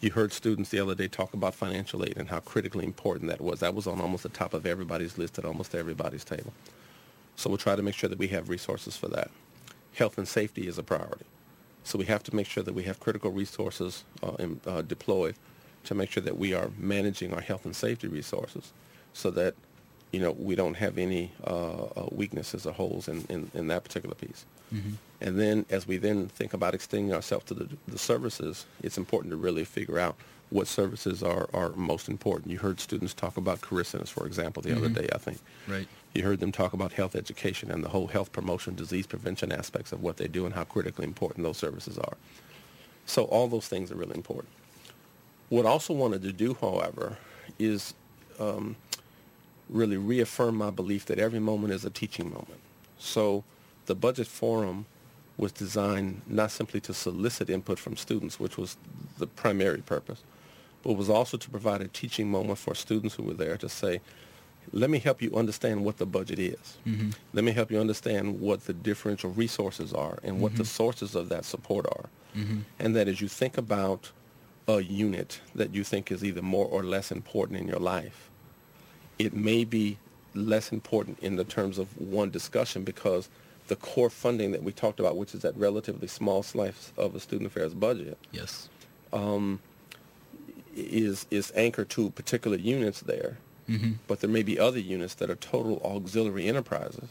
[0.00, 3.40] You heard students the other day talk about financial aid and how critically important that
[3.40, 3.60] was.
[3.60, 6.52] That was on almost the top of everybody's list at almost everybody's table.
[7.34, 9.30] So we'll try to make sure that we have resources for that.
[9.94, 11.24] Health and safety is a priority.
[11.82, 15.34] So we have to make sure that we have critical resources uh, in, uh, deployed
[15.84, 18.72] to make sure that we are managing our health and safety resources
[19.12, 19.54] so that,
[20.12, 23.84] you know, we don't have any uh, uh, weaknesses or holes in, in, in that
[23.84, 24.44] particular piece.
[25.20, 29.30] And then as we then think about extending ourselves to the, the services, it's important
[29.32, 30.16] to really figure out
[30.50, 32.50] what services are, are most important.
[32.50, 35.38] You heard students talk about career centers, for example, the other day, I think.
[35.66, 35.86] Right.
[36.14, 39.92] You heard them talk about health education and the whole health promotion, disease prevention aspects
[39.92, 42.16] of what they do and how critically important those services are.
[43.04, 44.48] So all those things are really important.
[45.48, 47.18] What I also wanted to do, however,
[47.58, 47.94] is
[48.38, 48.76] um,
[49.68, 52.60] really reaffirm my belief that every moment is a teaching moment.
[52.98, 53.44] So
[53.86, 54.86] the budget forum
[55.36, 58.76] was designed not simply to solicit input from students, which was
[59.18, 60.22] the primary purpose,
[60.82, 64.00] but was also to provide a teaching moment for students who were there to say,
[64.72, 66.76] let me help you understand what the budget is.
[66.86, 67.10] Mm-hmm.
[67.32, 70.64] Let me help you understand what the differential resources are and what the mm-hmm.
[70.64, 72.06] sources of that support are.
[72.36, 72.58] Mm-hmm.
[72.78, 74.10] And that as you think about
[74.66, 78.28] a unit that you think is either more or less important in your life,
[79.18, 79.98] it may be
[80.34, 83.28] less important in the terms of one discussion because
[83.68, 87.20] the core funding that we talked about, which is that relatively small slice of a
[87.20, 88.68] student affairs budget, Yes.
[89.12, 89.60] Um,
[90.74, 93.38] is is anchored to particular units there.
[93.68, 93.92] Mm-hmm.
[94.06, 97.08] But there may be other units that are total auxiliary enterprises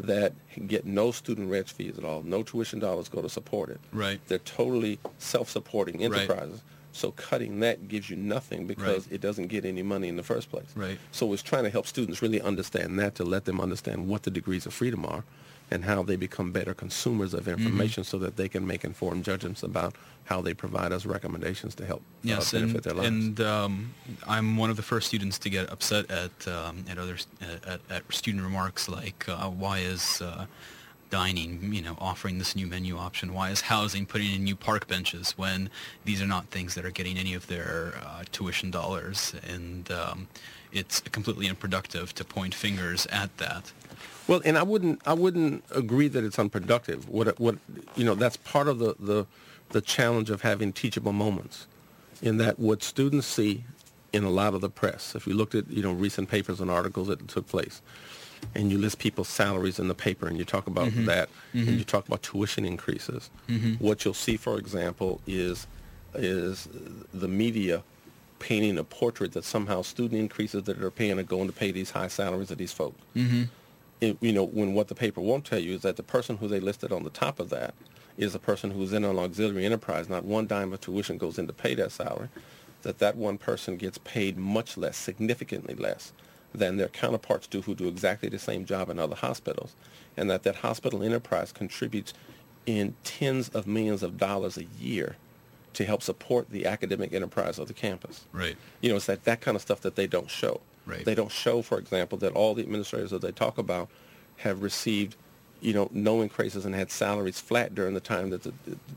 [0.00, 0.32] that
[0.66, 3.80] get no student reg fees at all, no tuition dollars go to support it.
[3.92, 4.20] Right.
[4.26, 6.50] They're totally self-supporting enterprises.
[6.50, 6.60] Right.
[6.94, 9.14] So cutting that gives you nothing because Right.
[9.16, 10.70] it doesn't get any money in the first place.
[10.76, 10.98] Right.
[11.10, 14.30] So it's trying to help students really understand that, to let them understand what the
[14.30, 15.24] degrees of freedom are
[15.70, 17.66] and how they become better consumers of Mm-hmm.
[17.66, 19.94] information so that they can make informed judgments about
[20.30, 23.08] how they provide us recommendations to help uh, benefit and, their lives.
[23.08, 23.94] and um,
[24.26, 27.16] I'm one of the first students to get upset at um, at other
[27.66, 30.46] at, at student remarks like uh, why is uh,
[31.20, 34.82] dining you know offering this new menu option why is housing putting in new park
[34.94, 35.58] benches when
[36.08, 39.18] these are not things that are getting any of their uh, tuition dollars
[39.54, 40.18] and um,
[40.80, 43.64] it's completely unproductive to point fingers at that
[44.26, 47.08] Well, and I wouldn't I wouldn't agree that it's unproductive.
[47.08, 47.56] What what
[47.98, 49.26] you know that's part of the the
[49.76, 51.66] the challenge of having teachable moments,
[52.22, 53.64] in that what students see
[54.12, 55.14] in a lot of the press.
[55.14, 57.82] If you looked at you know recent papers and articles that took place,
[58.54, 61.06] and you list people's salaries in the paper and you talk about mm-hmm.
[61.06, 61.78] that and mm-hmm.
[61.78, 63.74] you talk about tuition increases, mm-hmm.
[63.74, 65.66] what you'll see, for example, is
[66.14, 66.68] is
[67.12, 67.82] the media
[68.38, 71.90] painting a portrait that somehow student increases that they're paying are going to pay these
[71.90, 73.00] high salaries of these folks
[74.04, 76.48] it, you know, when what the paper won't tell you is that the person who
[76.48, 77.74] they listed on the top of that
[78.16, 80.08] is a person who's in an auxiliary enterprise.
[80.08, 82.28] Not one dime of tuition goes in to pay that salary.
[82.82, 86.12] That that one person gets paid much less, significantly less,
[86.54, 89.74] than their counterparts do who do exactly the same job in other hospitals,
[90.16, 92.14] and that that hospital enterprise contributes
[92.64, 95.16] in tens of millions of dollars a year
[95.74, 98.24] to help support the academic enterprise of the campus.
[98.32, 100.60] right You know, it's that, that kind of stuff that they don't show.
[100.86, 101.04] Right.
[101.04, 103.88] They don't show, for example, that all the administrators that they talk about
[104.38, 105.16] have received,
[105.60, 108.52] you know, no increases and had salaries flat during the time that the,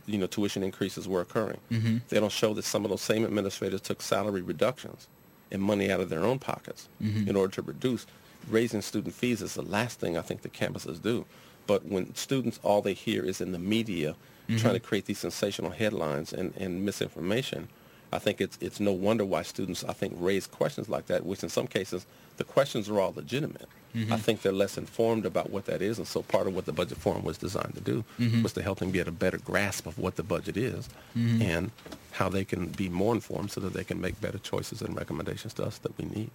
[0.05, 1.59] you know, tuition increases were occurring.
[1.71, 1.97] Mm-hmm.
[2.09, 5.07] They don't show that some of those same administrators took salary reductions
[5.51, 7.29] and money out of their own pockets mm-hmm.
[7.29, 8.05] in order to reduce.
[8.49, 11.25] Raising student fees is the last thing I think the campuses do.
[11.65, 14.15] But when students, all they hear is in the media
[14.47, 14.57] mm-hmm.
[14.57, 17.67] trying to create these sensational headlines and, and misinformation,
[18.11, 21.43] I think it's it's no wonder why students I think raise questions like that, which
[21.43, 22.05] in some cases
[22.37, 23.67] the questions are all legitimate.
[23.95, 26.71] I think they're less informed about what that is, and so part of what the
[26.73, 28.03] budget forum was designed to do
[28.43, 31.71] was to help them get a better grasp of what the budget is and
[32.11, 35.53] how they can be more informed so that they can make better choices and recommendations
[35.55, 36.29] to us that we need.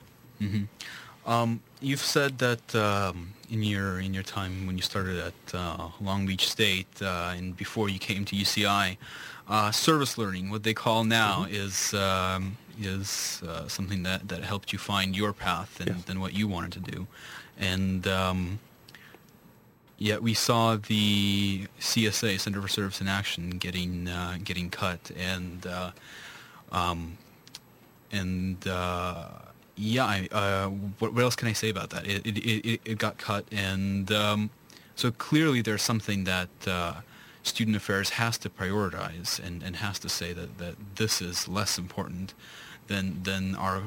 [1.24, 5.88] Um, you've said that um, in your in your time when you started at uh,
[6.00, 8.96] Long Beach State uh, and before you came to UCI,
[9.48, 14.72] uh, service learning, what they call now, is um, is uh, something that, that helped
[14.72, 16.08] you find your path and, Yes.
[16.08, 17.06] and what you wanted to do,
[17.58, 18.58] and um,
[19.98, 25.66] yet we saw the CSA Center for Service in Action getting uh, getting cut and.
[25.66, 25.90] Uh,
[26.70, 27.18] um,
[28.10, 29.28] and uh,
[29.76, 32.06] yeah, I, uh, what, what, else can I say about that?
[32.06, 34.50] It, it, it, it got cut, and um,
[34.96, 36.94] so clearly there's something that uh,
[37.42, 41.78] student affairs has to prioritize and, and has to say that, that this is less
[41.78, 42.34] important
[42.88, 43.82] than than our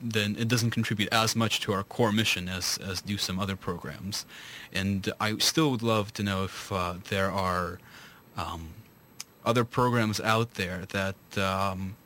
[0.00, 3.56] then it doesn't contribute as much to our core mission as as do some other
[3.56, 4.24] programs.
[4.72, 7.78] And I still would love to know if uh, there are
[8.36, 8.68] um,
[9.44, 11.96] other programs out there that um,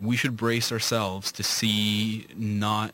[0.00, 2.92] we should brace ourselves to see not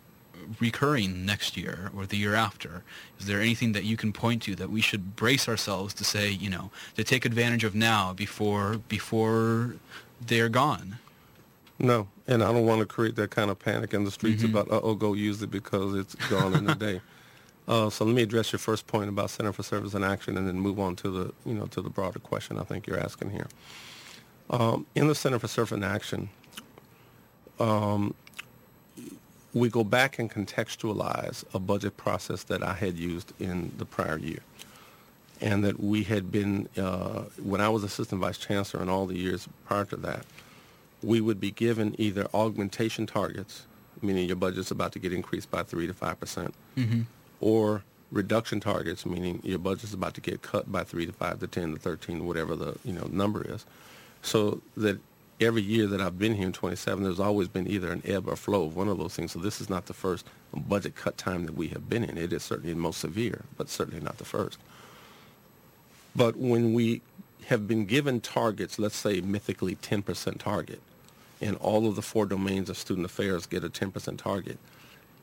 [0.59, 2.83] recurring next year or the year after?
[3.19, 6.31] Is there anything that you can point to that we should brace ourselves to say,
[6.31, 9.77] you know, to take advantage of now before before
[10.21, 10.99] they're gone?
[11.79, 14.55] No, and I don't want to create that kind of panic in the streets mm-hmm.
[14.55, 17.01] about, oh, go use it because it's gone in a day.
[17.69, 20.49] Uh, so let me address your first point about Center for Service in Action, and
[20.49, 23.31] then move on to the, you know, to the broader question I think you're asking
[23.31, 23.47] here.
[24.49, 26.31] Um, in the Center for Service in Action,
[27.61, 28.15] um,
[29.53, 34.19] we go back and contextualize a budget process that I had used in the prior
[34.19, 34.41] year.
[35.41, 39.17] And that we had been, uh, when I was assistant vice chancellor and all the
[39.17, 40.27] years prior to that,
[41.03, 43.67] we would be given either augmentation targets,
[44.03, 47.03] meaning your budget's about to get increased by 3 to 5%, percent mm-hmm.
[47.41, 47.83] or
[48.13, 51.73] reduction targets, meaning your budget's about to get cut by 3 to 5 to 10
[51.73, 53.65] to 13, whatever the you know number is.
[54.23, 54.99] So that
[55.41, 58.37] every year that I've been here in 27, there's always been either an ebb or
[58.37, 59.33] flow of one of those things.
[59.33, 62.19] So this is not the first budget cut time that we have been in.
[62.19, 64.59] It is certainly the most severe, but certainly not the first.
[66.15, 67.01] But when we
[67.47, 70.81] have been given targets, let's say mythically 10% target,
[71.41, 74.59] and all of the four domains of student affairs get a 10% target,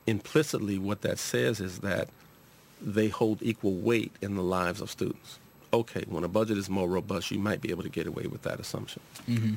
[0.06, 2.08] implicitly what that says is that
[2.80, 5.38] they hold equal weight in the lives of students.
[5.72, 8.42] Okay, when a budget is more robust, you might be able to get away with
[8.42, 9.02] that assumption.
[9.28, 9.54] Mm-hmm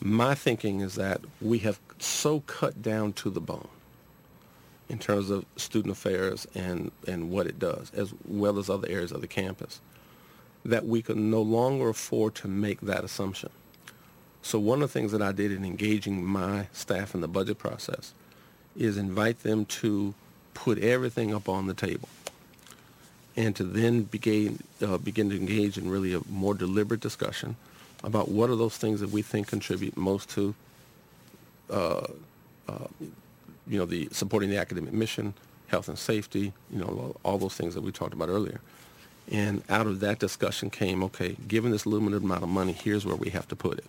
[0.00, 3.68] my thinking is that we have so cut down to the bone
[4.88, 9.10] in terms of student affairs and, and what it does, as well as other areas
[9.10, 9.80] of the campus,
[10.64, 13.50] that we can no longer afford to make that assumption.
[14.42, 17.58] So one of the things that I did in engaging my staff in the budget
[17.58, 18.14] process
[18.76, 20.14] is invite them to
[20.54, 22.08] put everything up on the table
[23.36, 27.56] and to then begin, uh, begin to engage in really a more deliberate discussion
[28.04, 30.54] about what are those things that we think contribute most to,
[31.70, 32.06] uh,
[32.68, 32.86] uh,
[33.66, 35.34] you know, the supporting the academic mission,
[35.68, 38.60] health and safety, you know, all those things that we talked about earlier.
[39.30, 43.16] And out of that discussion came, okay, given this limited amount of money, here's where
[43.16, 43.86] we have to put it.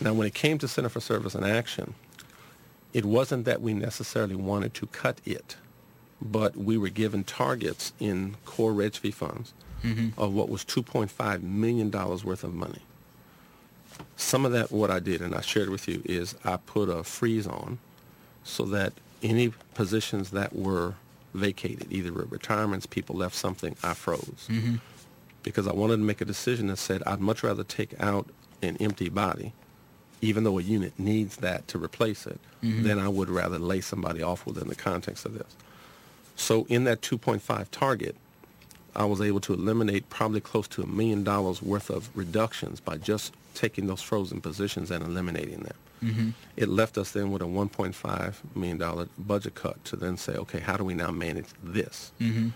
[0.00, 1.94] Now, when it came to Center for Service in Action,
[2.92, 5.56] it wasn't that we necessarily wanted to cut it,
[6.20, 10.18] but we were given targets in core Reg fee funds mm-hmm.
[10.20, 12.82] of what was $2.5 million worth of money.
[14.16, 17.02] Some of that, what I did, and I shared with you, is I put a
[17.02, 17.78] freeze on
[18.44, 20.94] so that any positions that were
[21.34, 24.46] vacated, either retirements, people left something, I froze.
[24.48, 24.76] Mm-hmm.
[25.42, 28.28] Because I wanted to make a decision that said I'd much rather take out
[28.62, 29.52] an empty body,
[30.20, 32.84] even though a unit needs that to replace it, mm-hmm.
[32.84, 35.56] than I would rather lay somebody off within the context of this.
[36.36, 38.16] So in that 2.5 target,
[38.96, 42.96] I was able to eliminate probably close to a million dollars worth of reductions by
[42.96, 45.76] just taking those frozen positions and eliminating them.
[46.02, 46.30] Mm-hmm.
[46.56, 50.76] It left us then with a $1.5 million budget cut to then say, okay, how
[50.76, 52.12] do we now manage this?
[52.20, 52.48] Mm-hmm.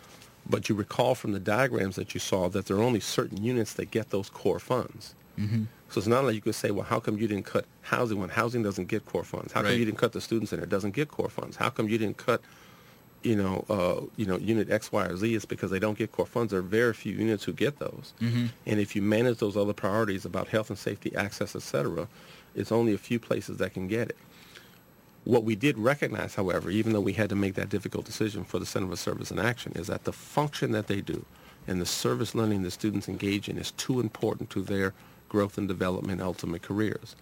[0.49, 3.75] But you recall from the diagrams that you saw that there are only certain units
[3.75, 5.15] that get those core funds.
[5.39, 5.65] Mm-hmm.
[5.91, 8.29] So it's not like you could say, well, how come you didn't cut housing when
[8.29, 9.53] housing doesn't get core funds?
[9.53, 9.71] How right.
[9.71, 10.65] come you didn't cut the student center?
[10.65, 11.57] It doesn't get core funds.
[11.57, 12.43] How come you didn't cut
[13.23, 16.13] you know, uh, you know, unit X, Y, or Z is because they don't get
[16.13, 16.51] core funds.
[16.51, 18.15] There are very few units who get those.
[18.21, 18.47] Mm-hmm.
[18.67, 22.09] And if you manage those other priorities about health and safety, access, et cetera,
[22.55, 24.17] it's only a few places that can get it.
[25.25, 28.59] What we did recognize, however, even though we had to make that difficult decision for
[28.59, 31.25] the Center for Service in Action, is that the function that they do
[31.67, 34.95] and the service learning the students engage in is too important to their
[35.29, 37.15] growth and development ultimate careers.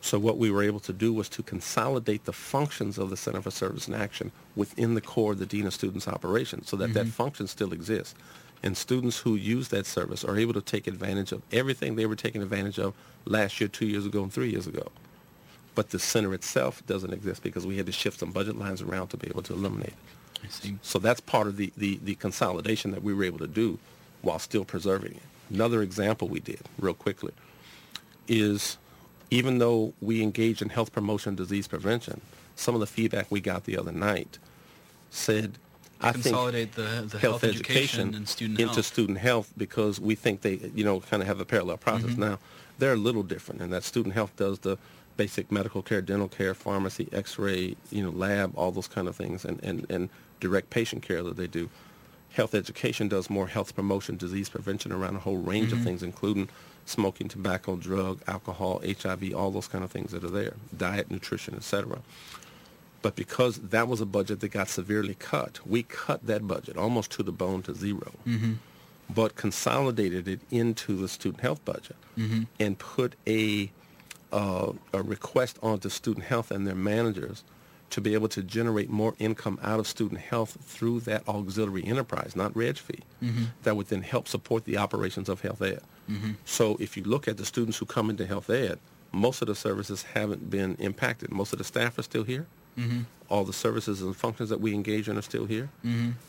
[0.00, 3.42] So what we were able to do was to consolidate the functions of the Center
[3.42, 6.90] for Service in Action within the core of the Dean of Students operation so that
[6.90, 6.94] mm-hmm.
[6.94, 8.14] that function still exists.
[8.62, 12.16] And students who use that service are able to take advantage of everything they were
[12.16, 12.94] taking advantage of
[13.24, 14.90] last year, two years ago, and three years ago.
[15.74, 19.08] But the center itself doesn't exist because we had to shift some budget lines around
[19.08, 19.94] to be able to eliminate it.
[20.44, 20.78] I see.
[20.82, 23.78] So that's part of the, the, the consolidation that we were able to do
[24.22, 25.22] while still preserving it.
[25.50, 27.32] Another example we did, real quickly,
[28.26, 28.78] is
[29.30, 32.20] even though we engage in health promotion, and disease prevention,
[32.54, 34.38] some of the feedback we got the other night
[35.10, 35.58] said,
[36.00, 38.86] I consolidate think the, the health, health education, education student into health.
[38.86, 42.10] student health because we think they, you know, kind of have a parallel process.
[42.10, 42.20] Mm-hmm.
[42.20, 42.38] Now,
[42.78, 44.76] they're a little different in that student health does the
[45.16, 49.46] basic medical care, dental care, pharmacy, x-ray, you know, lab, all those kind of things,
[49.46, 50.10] and, and, and
[50.40, 51.70] direct patient care that they do.
[52.32, 55.78] Health education does more health promotion, disease prevention around a whole range Mm-hmm.
[55.78, 56.50] of things, including
[56.86, 61.54] smoking, tobacco, drug, alcohol, HIV, all those kind of things that are there, diet, nutrition,
[61.54, 61.98] etc.
[63.02, 67.10] But because that was a budget that got severely cut, we cut that budget almost
[67.12, 68.12] to the bone to 0
[69.14, 71.96] but consolidated it into the student health budget
[72.58, 73.70] and put a,
[74.32, 77.44] uh, a request onto student health and their managers
[77.90, 82.34] to be able to generate more income out of student health through that auxiliary enterprise,
[82.34, 83.44] not reg fee, mm-hmm.
[83.62, 85.80] that would then help support the operations of health ed.
[86.10, 86.32] Mm-hmm.
[86.44, 88.78] So if you look at the students who come into health ed,
[89.12, 91.30] most of the services haven't been impacted.
[91.30, 92.46] Most of the staff are still here.
[92.76, 93.02] Mm-hmm.
[93.28, 95.70] All the services and functions that we engage in are still here.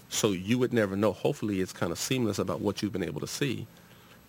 [0.09, 1.11] So you would never know.
[1.11, 3.67] Hopefully it's kind of seamless about what you've been able to see.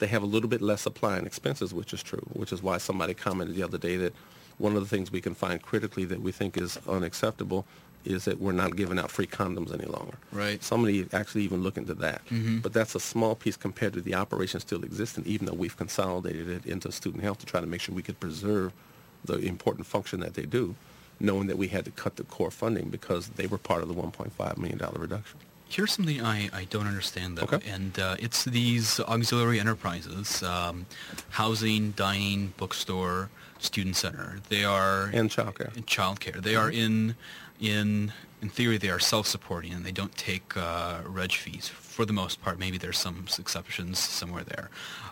[0.00, 2.78] They have a little bit less supply and expenses, which is true, which is why
[2.78, 4.14] somebody commented the other day that
[4.58, 7.64] one of the things we can find critically that we think is unacceptable
[8.04, 10.14] is that we're not giving out free condoms any longer.
[10.32, 10.62] Right.
[10.62, 12.22] Somebody actually even look into that.
[12.62, 16.48] But that's a small piece compared to the operation still existing, even though we've consolidated
[16.48, 18.72] it into student health to try to make sure we could preserve
[19.24, 20.74] the important function that they do,
[21.20, 23.94] knowing that we had to cut the core funding because they were part of the
[23.94, 25.38] $1.5 million reduction.
[25.68, 27.68] Here's something I, I don't understand though, Okay.
[27.68, 30.86] and uh, it's these auxiliary enterprises, um,
[31.30, 33.28] housing, dining, bookstore,
[33.58, 34.40] student center.
[34.48, 35.76] They are And childcare.
[35.76, 36.42] in childcare.
[36.42, 37.16] They are in
[37.60, 42.12] in in theory they are self-supporting and they don't take uh, reg fees for the
[42.12, 42.56] most part.
[42.56, 44.70] Maybe there's some exceptions somewhere there,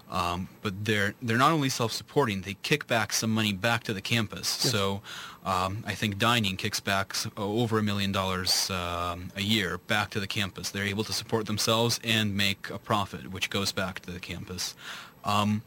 [0.08, 2.42] um, but they're they're not only self-supporting.
[2.42, 4.46] They kick back some money back to the campus.
[4.46, 5.02] So
[5.44, 10.20] um, I think dining kicks back over a million dollars um, a year back to
[10.20, 10.70] the campus.
[10.70, 14.76] They're able to support themselves and make a profit, which goes back to the campus.
[15.24, 15.62] Um,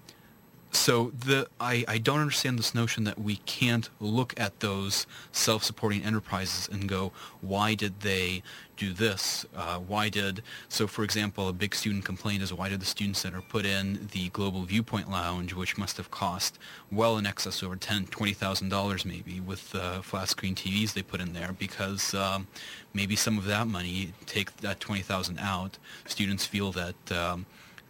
[0.71, 6.03] so the I, I don't understand this notion that we can't look at those self-supporting
[6.03, 7.11] enterprises and go,
[7.41, 8.43] why did they
[8.77, 9.45] do this?
[9.55, 10.85] Uh, why did so?
[10.85, 14.29] For example, a big student complaint is why did the student center put in the
[14.29, 16.59] Global Viewpoint Lounge, which must have cost
[16.91, 21.01] well in excess over ten, twenty thousand dollars maybe with uh, flat screen TVs they
[21.01, 22.47] put in there because um,
[22.93, 25.77] maybe some of that money take that twenty thousand out.
[26.05, 27.11] Students feel that.
[27.11, 27.47] Um,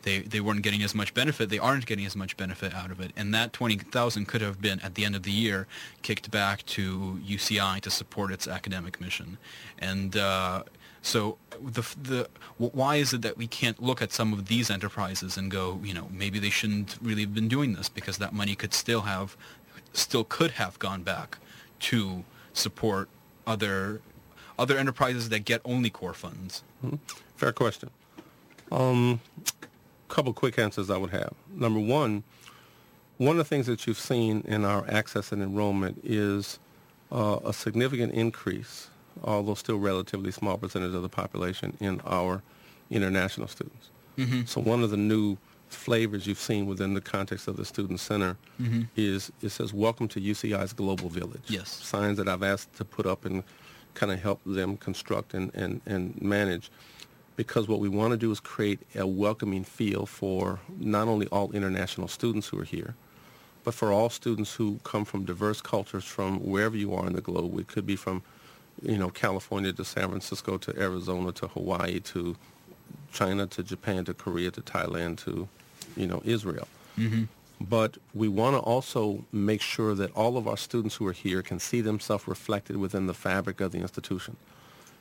[0.10, 1.50] they they weren't getting as much benefit.
[1.50, 4.60] They aren't getting as much benefit out of it, and that twenty thousand could have
[4.62, 5.68] been at the end of the year
[6.02, 9.38] kicked back to UCI to support its academic mission.
[9.78, 10.64] And uh,
[11.02, 15.38] so the the why is it that we can't look at some of these enterprises
[15.38, 18.56] and go, you know, maybe they shouldn't really have been doing this because that money
[18.56, 19.38] could still have
[19.94, 21.38] still could have gone back
[21.80, 23.10] to support
[23.46, 24.02] other
[24.58, 26.64] other enterprises that get only core funds.
[27.38, 27.90] Fair question.
[28.72, 29.20] Um,
[30.10, 31.34] couple quick answers I would have.
[31.54, 32.24] Number one,
[33.18, 36.60] one of the things that you've seen in our access and enrollment is
[37.12, 38.90] uh, a significant increase,
[39.24, 42.42] although still relatively small percentage of the population, in our
[42.90, 43.90] international students.
[44.46, 45.38] So one of the new
[45.70, 48.36] flavors you've seen within the context of the student center
[48.98, 51.44] is it says welcome to UCI's global village.
[51.48, 51.70] Yes.
[51.70, 53.44] Signs that I've asked to put up and
[53.94, 56.70] kind of help them construct and, and, and manage
[57.40, 61.50] because what we want to do is create a welcoming feel for not only all
[61.54, 62.96] international students who are here,
[63.64, 67.22] but for all students who come from diverse cultures from wherever you are in the
[67.22, 67.58] globe.
[67.58, 68.24] It could be from,
[68.82, 72.36] you know, California to San Francisco to Arizona to Hawaii to
[73.14, 75.48] China to Japan to Korea to Thailand to,
[75.96, 76.68] you know, Israel.
[76.98, 77.24] Mm-hmm.
[77.62, 81.42] But we want to also make sure that all of our students who are here
[81.42, 84.36] can see themselves reflected within the fabric of the institution.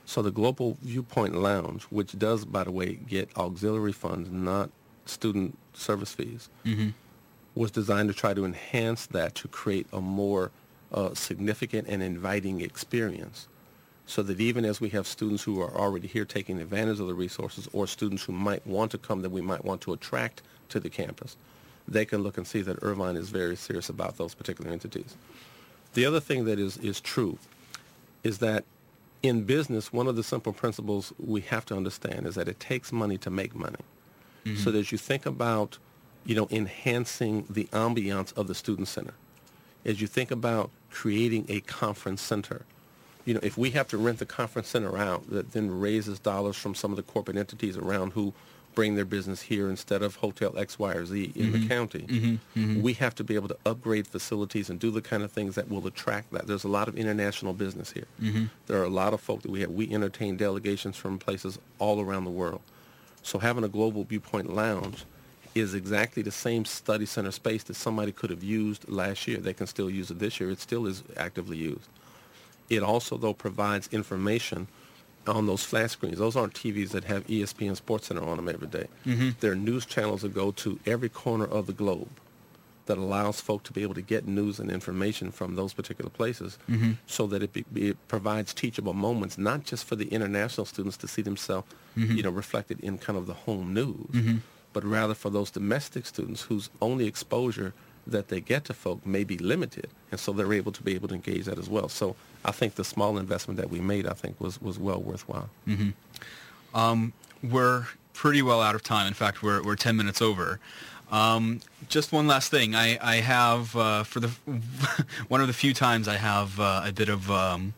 [0.09, 4.71] So the Global Viewpoint Lounge, which does, by the way, get auxiliary funds, not
[5.05, 6.49] student service fees,
[7.53, 10.49] was designed to try to enhance that to create a more
[10.91, 13.47] uh, significant and inviting experience
[14.07, 17.13] so that even as we have students who are already here taking advantage of the
[17.13, 20.79] resources or students who might want to come that we might want to attract to
[20.79, 21.37] the campus,
[21.87, 25.15] they can look and see that Irvine is very serious about those particular entities.
[25.93, 27.37] The other thing that is, is true
[28.23, 28.65] is that
[29.21, 32.91] in business, one of the simple principles we have to understand is that it takes
[32.91, 33.75] money to make money.
[34.45, 34.71] So mm-hmm.
[34.71, 35.77] that as you think about,
[36.25, 39.13] you know, enhancing the ambiance of the student center,
[39.85, 42.65] as you think about creating a conference center,
[43.25, 46.55] you know, if we have to rent the conference center out, that then raises dollars
[46.55, 48.33] from some of the corporate entities around who
[48.79, 51.67] bring their business here instead of Hotel X, Y, or Z in the mm-hmm.
[51.67, 52.35] county, mm-hmm.
[52.57, 52.81] Mm-hmm.
[52.81, 55.69] we have to be able to upgrade facilities and do the kind of things that
[55.69, 56.47] will attract that.
[56.47, 58.05] There's a lot of international business here.
[58.67, 59.69] There are a lot of folk that we have.
[59.71, 62.61] We entertain delegations from places all around the world.
[63.21, 65.03] So having a global viewpoint lounge
[65.53, 69.39] is exactly the same study center space that somebody could have used last year.
[69.39, 70.51] They can still use it this year.
[70.51, 71.89] It still is actively used.
[72.69, 74.69] It also, though, provides information
[75.27, 76.17] on those flat screens.
[76.17, 78.87] Those aren't TVs that have ESPN Sports Center on them every day.
[79.05, 79.29] Mm-hmm.
[79.39, 82.09] They're news channels that go to every corner of the globe
[82.87, 86.57] that allows folk to be able to get news and information from those particular places
[86.67, 86.93] Mm-hmm.
[87.05, 91.07] so that it, be, it provides teachable moments, not just for the international students to
[91.07, 91.67] see themselves,
[91.97, 92.15] Mm-hmm.
[92.17, 94.07] you know, reflected in kind of the home news,
[94.73, 97.73] but rather for those domestic students whose only exposure
[98.09, 101.07] that they get to folk may be limited, and so they're able to be able
[101.09, 101.89] to engage that as well.
[101.89, 105.49] So I think the small investment that we made, I think, was, was well worthwhile.
[107.41, 109.07] we're pretty well out of time.
[109.07, 110.59] In fact, we're, we're 10 minutes over.
[111.11, 112.75] Um, just one last thing.
[112.75, 114.27] I, I have, uh, for the
[115.27, 117.73] one of the few times I have uh, a bit of um,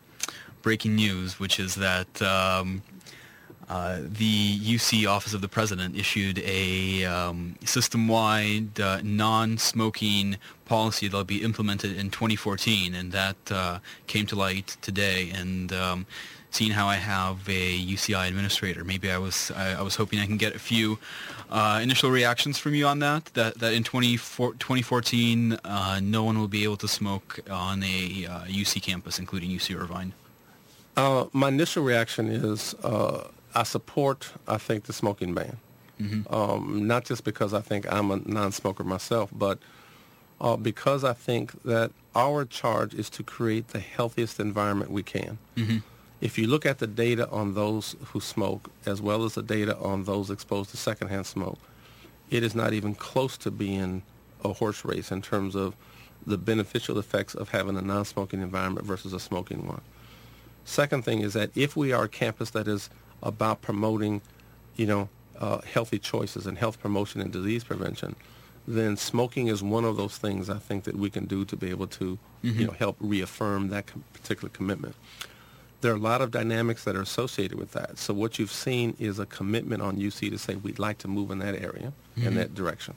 [0.60, 2.82] breaking news, which is that um,
[3.72, 11.24] uh, the UC Office of the President issued a um, system-wide uh, non-smoking policy that'll
[11.24, 15.32] be implemented in 2014, and that uh, came to light today.
[15.34, 16.04] And um,
[16.50, 20.26] seeing how I have a UCI administrator, maybe I was I, I was hoping I
[20.26, 20.98] can get a few
[21.50, 23.24] uh, initial reactions from you on that.
[23.32, 28.26] That that in 24, 2014, uh, no one will be able to smoke on a
[28.60, 30.12] UC campus, including UC Irvine.
[31.32, 32.74] My initial reaction is
[33.54, 35.56] I support, I think, the smoking ban.
[36.30, 39.58] Um, not just because I think I'm a non-smoker myself, but
[40.40, 45.38] uh, because I think that our charge is to create the healthiest environment we can.
[46.20, 49.76] If you look at the data on those who smoke, as well as the data
[49.78, 51.58] on those exposed to secondhand smoke,
[52.30, 54.02] it is not even close to being
[54.44, 55.74] a horse race in terms of
[56.26, 59.82] the beneficial effects of having a non-smoking environment versus a smoking one.
[60.64, 62.88] Second thing is that if we are a campus that is
[63.22, 64.20] about promoting,
[64.76, 65.08] you know,
[65.38, 68.14] uh, healthy choices and health promotion and disease prevention,
[68.66, 71.70] then smoking is one of those things I think that we can do to be
[71.70, 74.94] able to, you know, help reaffirm that com- particular commitment.
[75.80, 77.98] There are a lot of dynamics that are associated with that.
[77.98, 81.32] So what you've seen is a commitment on UC to say we'd like to move
[81.32, 82.94] in that area, in that direction.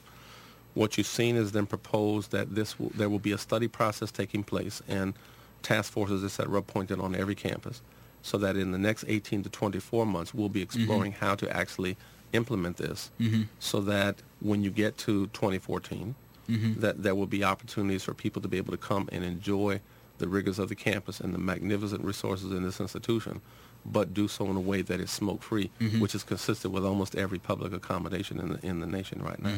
[0.75, 4.11] What you've seen is then proposed that this will, there will be a study process
[4.11, 5.15] taking place and
[5.63, 7.81] task forces, et cetera, appointed on every campus
[8.25, 10.79] so that in the next 18 to 24 months, we'll be mm-hmm.
[10.79, 11.95] exploring how to actually
[12.33, 13.43] implement this mm-hmm.
[13.59, 16.15] so that when you get to 2014,
[16.49, 16.81] mm-hmm.
[16.81, 19.79] that there will be opportunities for people to be able to come and enjoy
[20.17, 23.41] the rigors of the campus and the magnificent resources in this institution,
[23.85, 25.69] but do so in a way that is smoke-free,
[25.99, 29.53] which is consistent with almost every public accommodation in the, in the nation right now.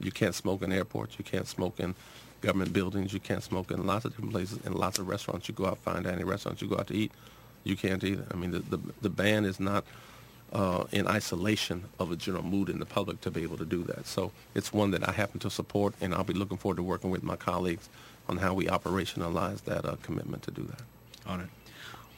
[0.00, 1.18] You can't smoke in airports.
[1.18, 1.94] You can't smoke in
[2.40, 3.12] government buildings.
[3.12, 4.60] You can't smoke in lots of different places.
[4.64, 7.12] In lots of restaurants, you go out, find any restaurants you go out to eat.
[7.66, 8.24] You can't either.
[8.30, 9.84] I mean, the, the, the ban is not
[10.52, 13.82] uh, in isolation of a general mood in the public to be able to do
[13.84, 14.06] that.
[14.06, 17.10] So it's one that I happen to support, and I'll be looking forward to working
[17.10, 17.88] with my colleagues
[18.28, 20.82] on how we operationalize that uh, commitment to do that.
[21.30, 21.48] On it.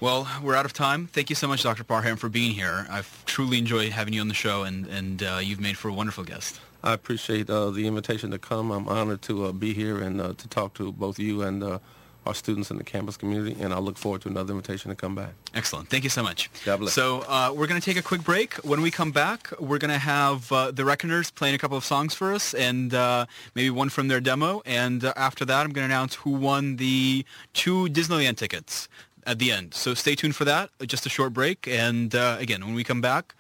[0.01, 1.09] Well, we're out of time.
[1.09, 1.83] Thank you so much, Dr.
[1.83, 2.87] Parham, for being here.
[2.89, 5.93] I've truly enjoyed having you on the show, and, and uh, you've made for a
[5.93, 6.61] wonderful guest.
[6.85, 8.71] I appreciate uh, the invitation to come.
[8.71, 11.79] I'm honored to uh, be here and uh, to talk to both you and uh,
[12.27, 15.15] our students in the campus community, and I look forward to another invitation to come
[15.15, 15.33] back.
[15.55, 15.89] Excellent.
[15.89, 16.51] Thank you so much.
[16.65, 16.93] God bless.
[16.93, 18.55] So uh, we're going to take a quick break.
[18.57, 21.85] When we come back, we're going to have uh, the Reckoners playing a couple of
[21.85, 24.63] songs for us and uh, maybe one from their demo.
[24.67, 28.89] And uh, after that, I'm going to announce who won the two Disneyland tickets
[29.27, 29.75] at the end.
[29.75, 30.71] So stay tuned for that.
[30.87, 31.67] Just a short break.
[31.67, 33.35] And uh, again, when we come back,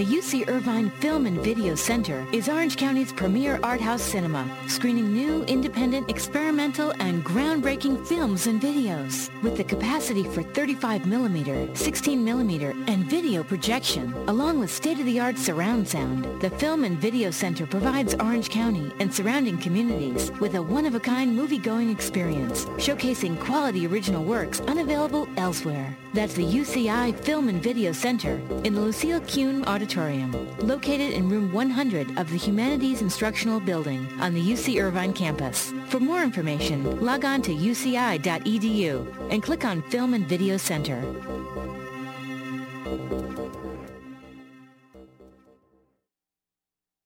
[0.00, 5.12] The UC Irvine Film and Video Center is Orange County's premier art house cinema, screening
[5.12, 9.28] new, independent, experimental, and groundbreaking films and videos.
[9.42, 16.48] With the capacity for 35mm, 16mm, and video projection, along with state-of-the-art surround sound, the
[16.48, 22.64] Film and Video Center provides Orange County and surrounding communities with a one-of-a-kind movie-going experience,
[22.78, 25.94] showcasing quality original works unavailable elsewhere.
[26.12, 31.52] That's the UCI Film and Video Center in the Lucille Kuhn Auditorium, located in room
[31.52, 35.72] 100 of the Humanities Instructional Building on the UC Irvine campus.
[35.86, 41.00] For more information, log on to uci.edu and click on Film and Video Center.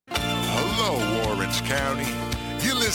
[0.08, 2.13] Hello, Orange County.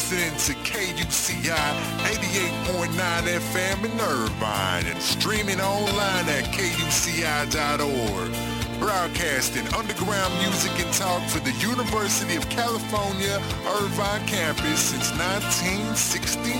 [0.09, 1.69] Listening to KUCI
[2.01, 8.31] 88.9 FM in Irvine and streaming online at kuci.org.
[8.79, 16.57] Broadcasting underground music and talk for the University of California Irvine campus since 1969.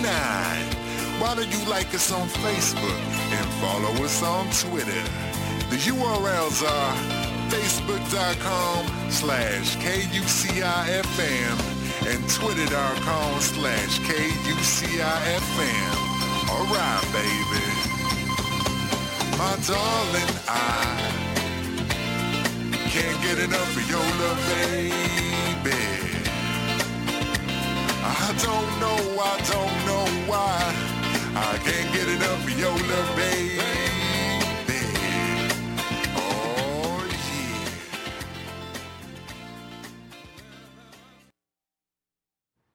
[1.19, 3.01] Why don't you like us on Facebook
[3.33, 5.01] and follow us on Twitter?
[5.71, 6.95] The URLs are
[7.49, 15.49] facebook.com slash KUCIFM and twitter.com slash KUCIFM.
[16.49, 17.65] All right, baby.
[19.37, 21.19] My darling, I
[22.89, 25.79] can't get enough of your love, baby.
[28.01, 30.57] I don't know, I don't know why.
[31.35, 33.78] I can't get enough of your love, baby.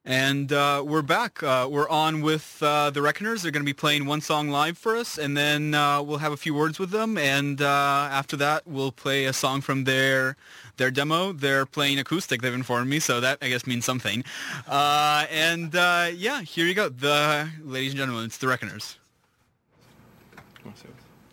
[0.07, 1.41] And uh, we're back.
[1.41, 3.41] Uh, we're on with uh, the Reckoners.
[3.41, 6.31] They're going to be playing one song live for us, and then uh, we'll have
[6.31, 7.17] a few words with them.
[7.17, 10.37] And uh, after that, we'll play a song from their
[10.77, 11.31] their demo.
[11.31, 12.43] They're playing acoustic.
[12.43, 14.23] They've informed me, so that I guess means something.
[14.67, 16.87] Uh, and yeah, here you go.
[16.89, 18.99] The ladies and gentlemen, it's the Reckoners.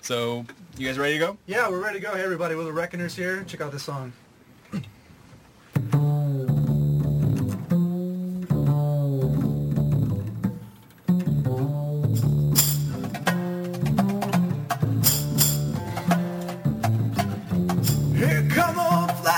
[0.00, 0.46] So
[0.78, 1.36] you guys ready to go?
[1.46, 2.14] Yeah, we're ready to go.
[2.14, 3.44] Hey, everybody, we're the Reckoners here.
[3.44, 4.14] Check out this song.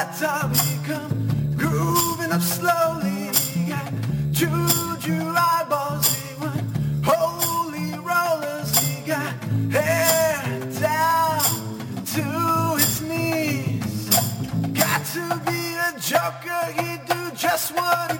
[0.04, 3.30] Flat top, here come grooving up slowly.
[3.52, 3.92] He got
[4.32, 8.76] juju eyeballs, he went holy rollers.
[8.78, 9.32] He got
[9.70, 11.40] hair down
[12.14, 12.22] to
[12.76, 14.08] his knees.
[14.72, 18.18] Got to be a joker, he do just what he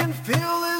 [0.00, 0.79] can feel his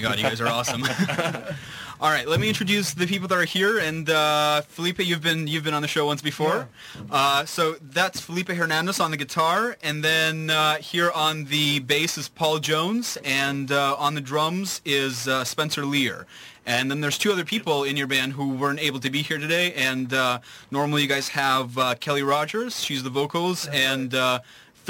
[0.00, 0.82] My God, you guys are awesome.
[2.00, 3.78] All right, let me introduce the people that are here.
[3.78, 6.68] And uh, Felipe, you've been you've been on the show once before.
[7.10, 12.16] Uh, so that's Felipe Hernandez on the guitar, and then uh, here on the bass
[12.16, 16.26] is Paul Jones, and uh, on the drums is uh, Spencer Lear.
[16.64, 19.38] And then there's two other people in your band who weren't able to be here
[19.38, 19.72] today.
[19.74, 20.40] And uh,
[20.70, 24.40] normally you guys have uh, Kelly Rogers, she's the vocals, and uh,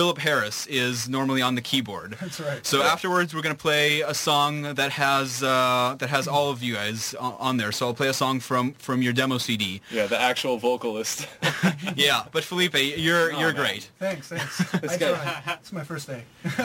[0.01, 2.16] Philip Harris is normally on the keyboard.
[2.18, 2.64] That's right.
[2.66, 6.72] So afterwards, we're gonna play a song that has uh, that has all of you
[6.72, 7.70] guys on there.
[7.70, 9.82] So I'll play a song from from your demo CD.
[9.90, 11.28] Yeah, the actual vocalist.
[11.96, 13.55] Yeah, but Felipe, you're you're man.
[13.57, 13.90] great.
[13.98, 14.74] Thanks, thanks.
[14.74, 15.59] I guy- tried.
[15.61, 16.22] It's my first day.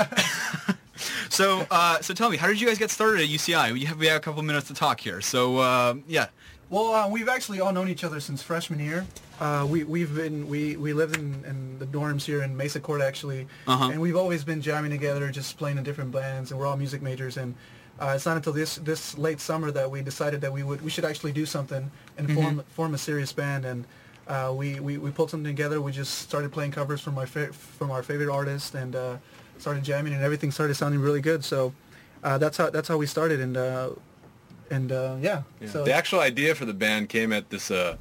[1.29, 3.73] So uh, so tell me, how did you guys get started at UCI?
[3.73, 5.19] We have we have a couple minutes to talk here.
[5.19, 6.27] So uh, yeah,
[6.69, 9.05] Well, uh, we've actually all known each other since freshman year.
[9.39, 13.01] Uh, we we've been we we lived in, in the dorms here in Mesa Court
[13.01, 13.89] actually, Uh-huh.
[13.91, 17.01] and we've always been jamming together, just playing in different bands, and we're all music
[17.01, 17.35] majors.
[17.37, 17.53] And
[17.99, 20.89] uh, it's not until this this late summer that we decided that we would we
[20.89, 23.65] should actually do something and form form a serious band.
[23.65, 23.85] And
[24.27, 25.81] uh, we, we we pulled something together.
[25.81, 29.17] We just started playing covers from my fa- from our favorite artists and uh,
[29.57, 31.43] started jamming, and everything started sounding really good.
[31.43, 31.73] So
[32.23, 33.41] uh, that's how that's how we started.
[33.41, 33.89] And uh,
[34.71, 37.69] and uh, yeah, so the actual idea for the band came at this.
[37.69, 37.97] Uh,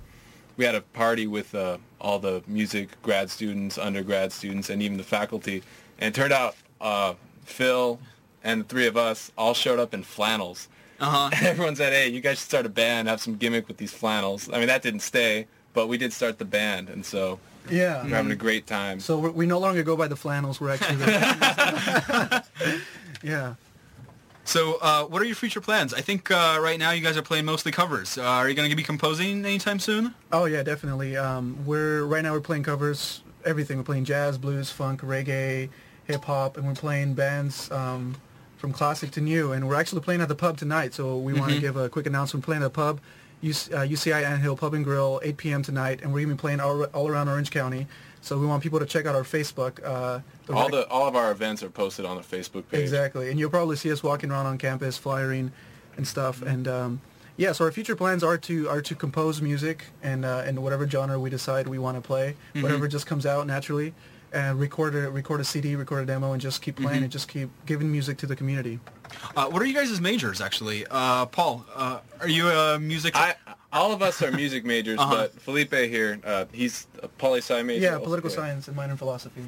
[0.56, 4.96] we had a party with uh, all the music grad students, undergrad students, and even
[4.96, 5.62] the faculty.
[5.98, 7.98] And it turned out uh, Phil
[8.42, 10.68] and the three of us all showed up in flannels.
[11.00, 11.30] uh huh.
[11.36, 13.92] And everyone said, "Hey, you guys should start a band, have some gimmick with these
[13.92, 17.40] flannels." I mean, that didn't stay, but we did start the band, and so
[17.70, 18.02] yeah.
[18.04, 19.00] we're having a great time.
[19.00, 20.60] So we're, we no longer go by the flannels.
[20.60, 22.44] We're actually the
[23.22, 23.54] yeah.
[24.44, 25.94] So uh, what are your future plans?
[25.94, 28.18] I think uh, right now you guys are playing mostly covers.
[28.18, 30.14] Uh, are you gonna be composing anytime soon?
[30.32, 31.16] Oh yeah, definitely.
[31.16, 33.78] Um, we're right now we're playing covers everything.
[33.78, 35.70] We're playing jazz, blues, funk, reggae,
[36.04, 38.16] hip hop, and we're playing bands um,
[38.56, 39.52] from classic to new.
[39.52, 40.94] And we're actually playing at the pub tonight.
[40.94, 42.44] So we want to give a quick announcement.
[42.44, 43.00] We're playing at the pub,
[43.42, 45.62] UC, uh, UCI Anthill Pub and Grill, 8 p.m.
[45.62, 47.86] tonight, and we're even playing all, all around Orange County.
[48.24, 49.84] So we want people to check out our Facebook.
[49.84, 50.20] Uh,
[50.50, 52.80] all the all of our events are posted on the Facebook page.
[52.80, 55.52] Exactly, and you'll probably see us walking around on campus, flyering,
[55.98, 56.40] and stuff.
[56.40, 57.00] And um,
[57.36, 60.88] yeah, so our future plans are to are to compose music and uh, in whatever
[60.88, 63.92] genre we decide we want to play, whatever just comes out naturally,
[64.32, 67.28] and record a record a CD, record a demo, and just keep playing and just
[67.28, 68.80] keep giving music to the community.
[69.36, 70.86] Uh, what are you guys' majors actually?
[70.90, 73.14] Uh, Paul, uh, are you a music?
[73.14, 73.34] I
[73.74, 75.14] all of us are music majors, Uh-huh.
[75.14, 77.82] but Felipe here, uh, he's a poli sci major.
[77.82, 78.04] Yeah, also.
[78.04, 79.44] political science and minor in philosophy.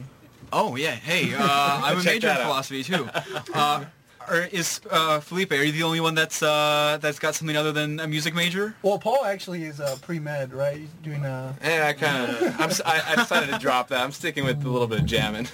[0.53, 3.09] Oh yeah, hey, uh, I'm a major in philosophy too.
[3.55, 3.85] Uh,
[4.29, 5.53] or is uh, Felipe?
[5.53, 8.74] Are you the only one that's uh, that's got something other than a music major?
[8.83, 10.79] Well, Paul actually is uh, pre med, right?
[10.79, 12.43] He's doing uh, Yeah, I kind of.
[12.61, 12.70] I'm.
[12.70, 14.01] s- I, I decided to drop that.
[14.03, 15.47] I'm sticking with a little bit of jamming.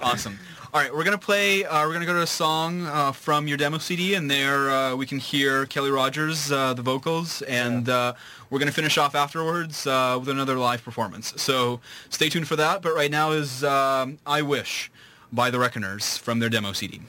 [0.00, 0.38] Awesome.
[0.72, 1.64] All right, we're gonna play.
[1.64, 4.94] Uh, we're gonna go to a song uh, from your demo CD, and there uh,
[4.94, 8.12] we can hear Kelly Rogers, uh, the vocals, and uh,
[8.50, 11.34] we're gonna finish off afterwards uh, with another live performance.
[11.38, 12.82] So stay tuned for that.
[12.82, 14.92] But right now is um, "I Wish"
[15.32, 17.00] by the Reckoners from their demo CD.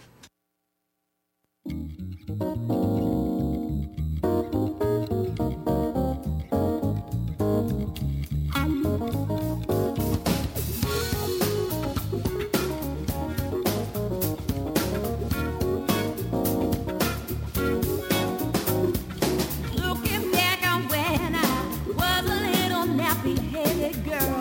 [24.11, 24.40] Nappy-headed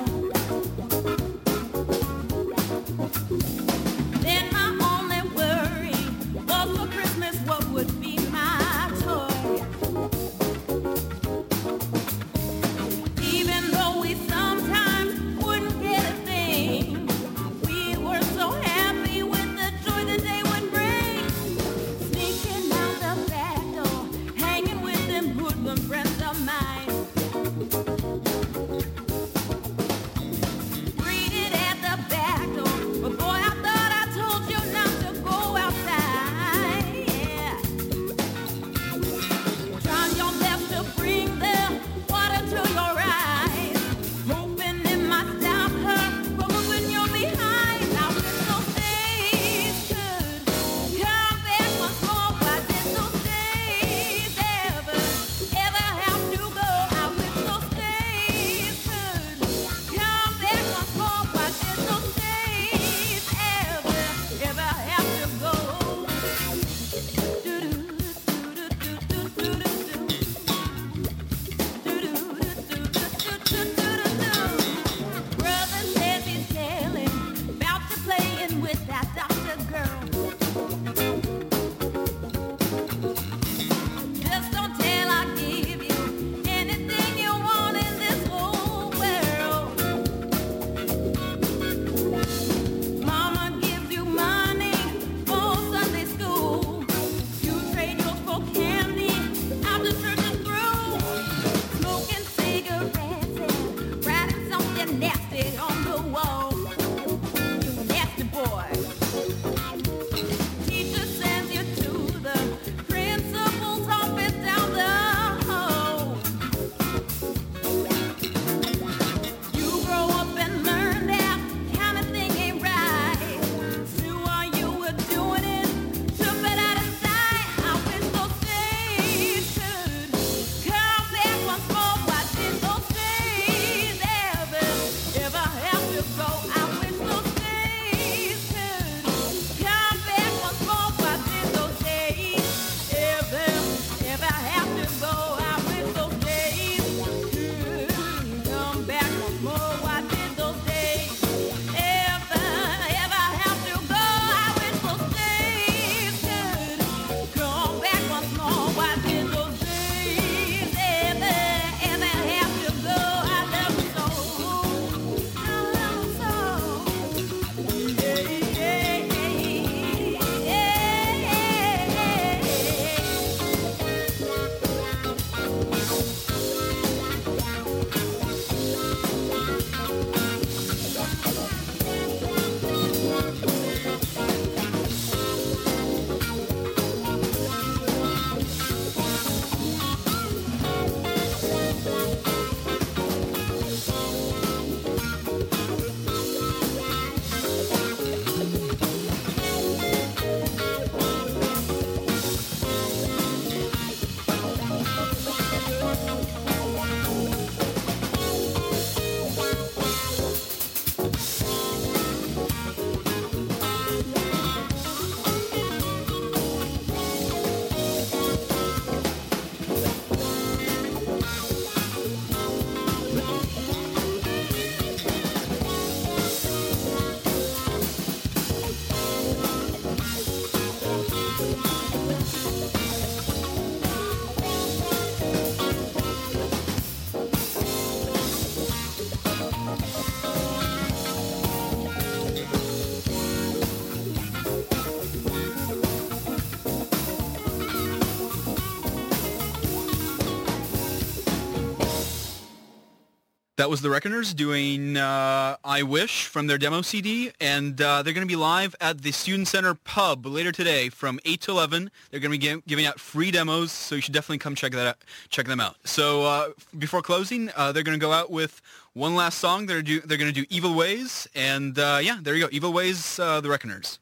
[253.60, 258.14] That was the Reckoners doing uh, I Wish from their demo CD, and uh, they're
[258.14, 261.90] going to be live at the Student Center Pub later today from 8 to 11.
[262.10, 264.72] They're going to be gi- giving out free demos, so you should definitely come check
[264.72, 264.96] that out,
[265.28, 265.76] check them out.
[265.84, 266.48] So uh,
[266.78, 268.62] before closing, uh, they're going to go out with
[268.94, 269.66] one last song.
[269.66, 272.48] They're, do, they're going to do Evil Ways, and uh, yeah, there you go.
[272.50, 273.98] Evil Ways, uh, the Reckoners.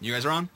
[0.00, 0.48] You guys are on?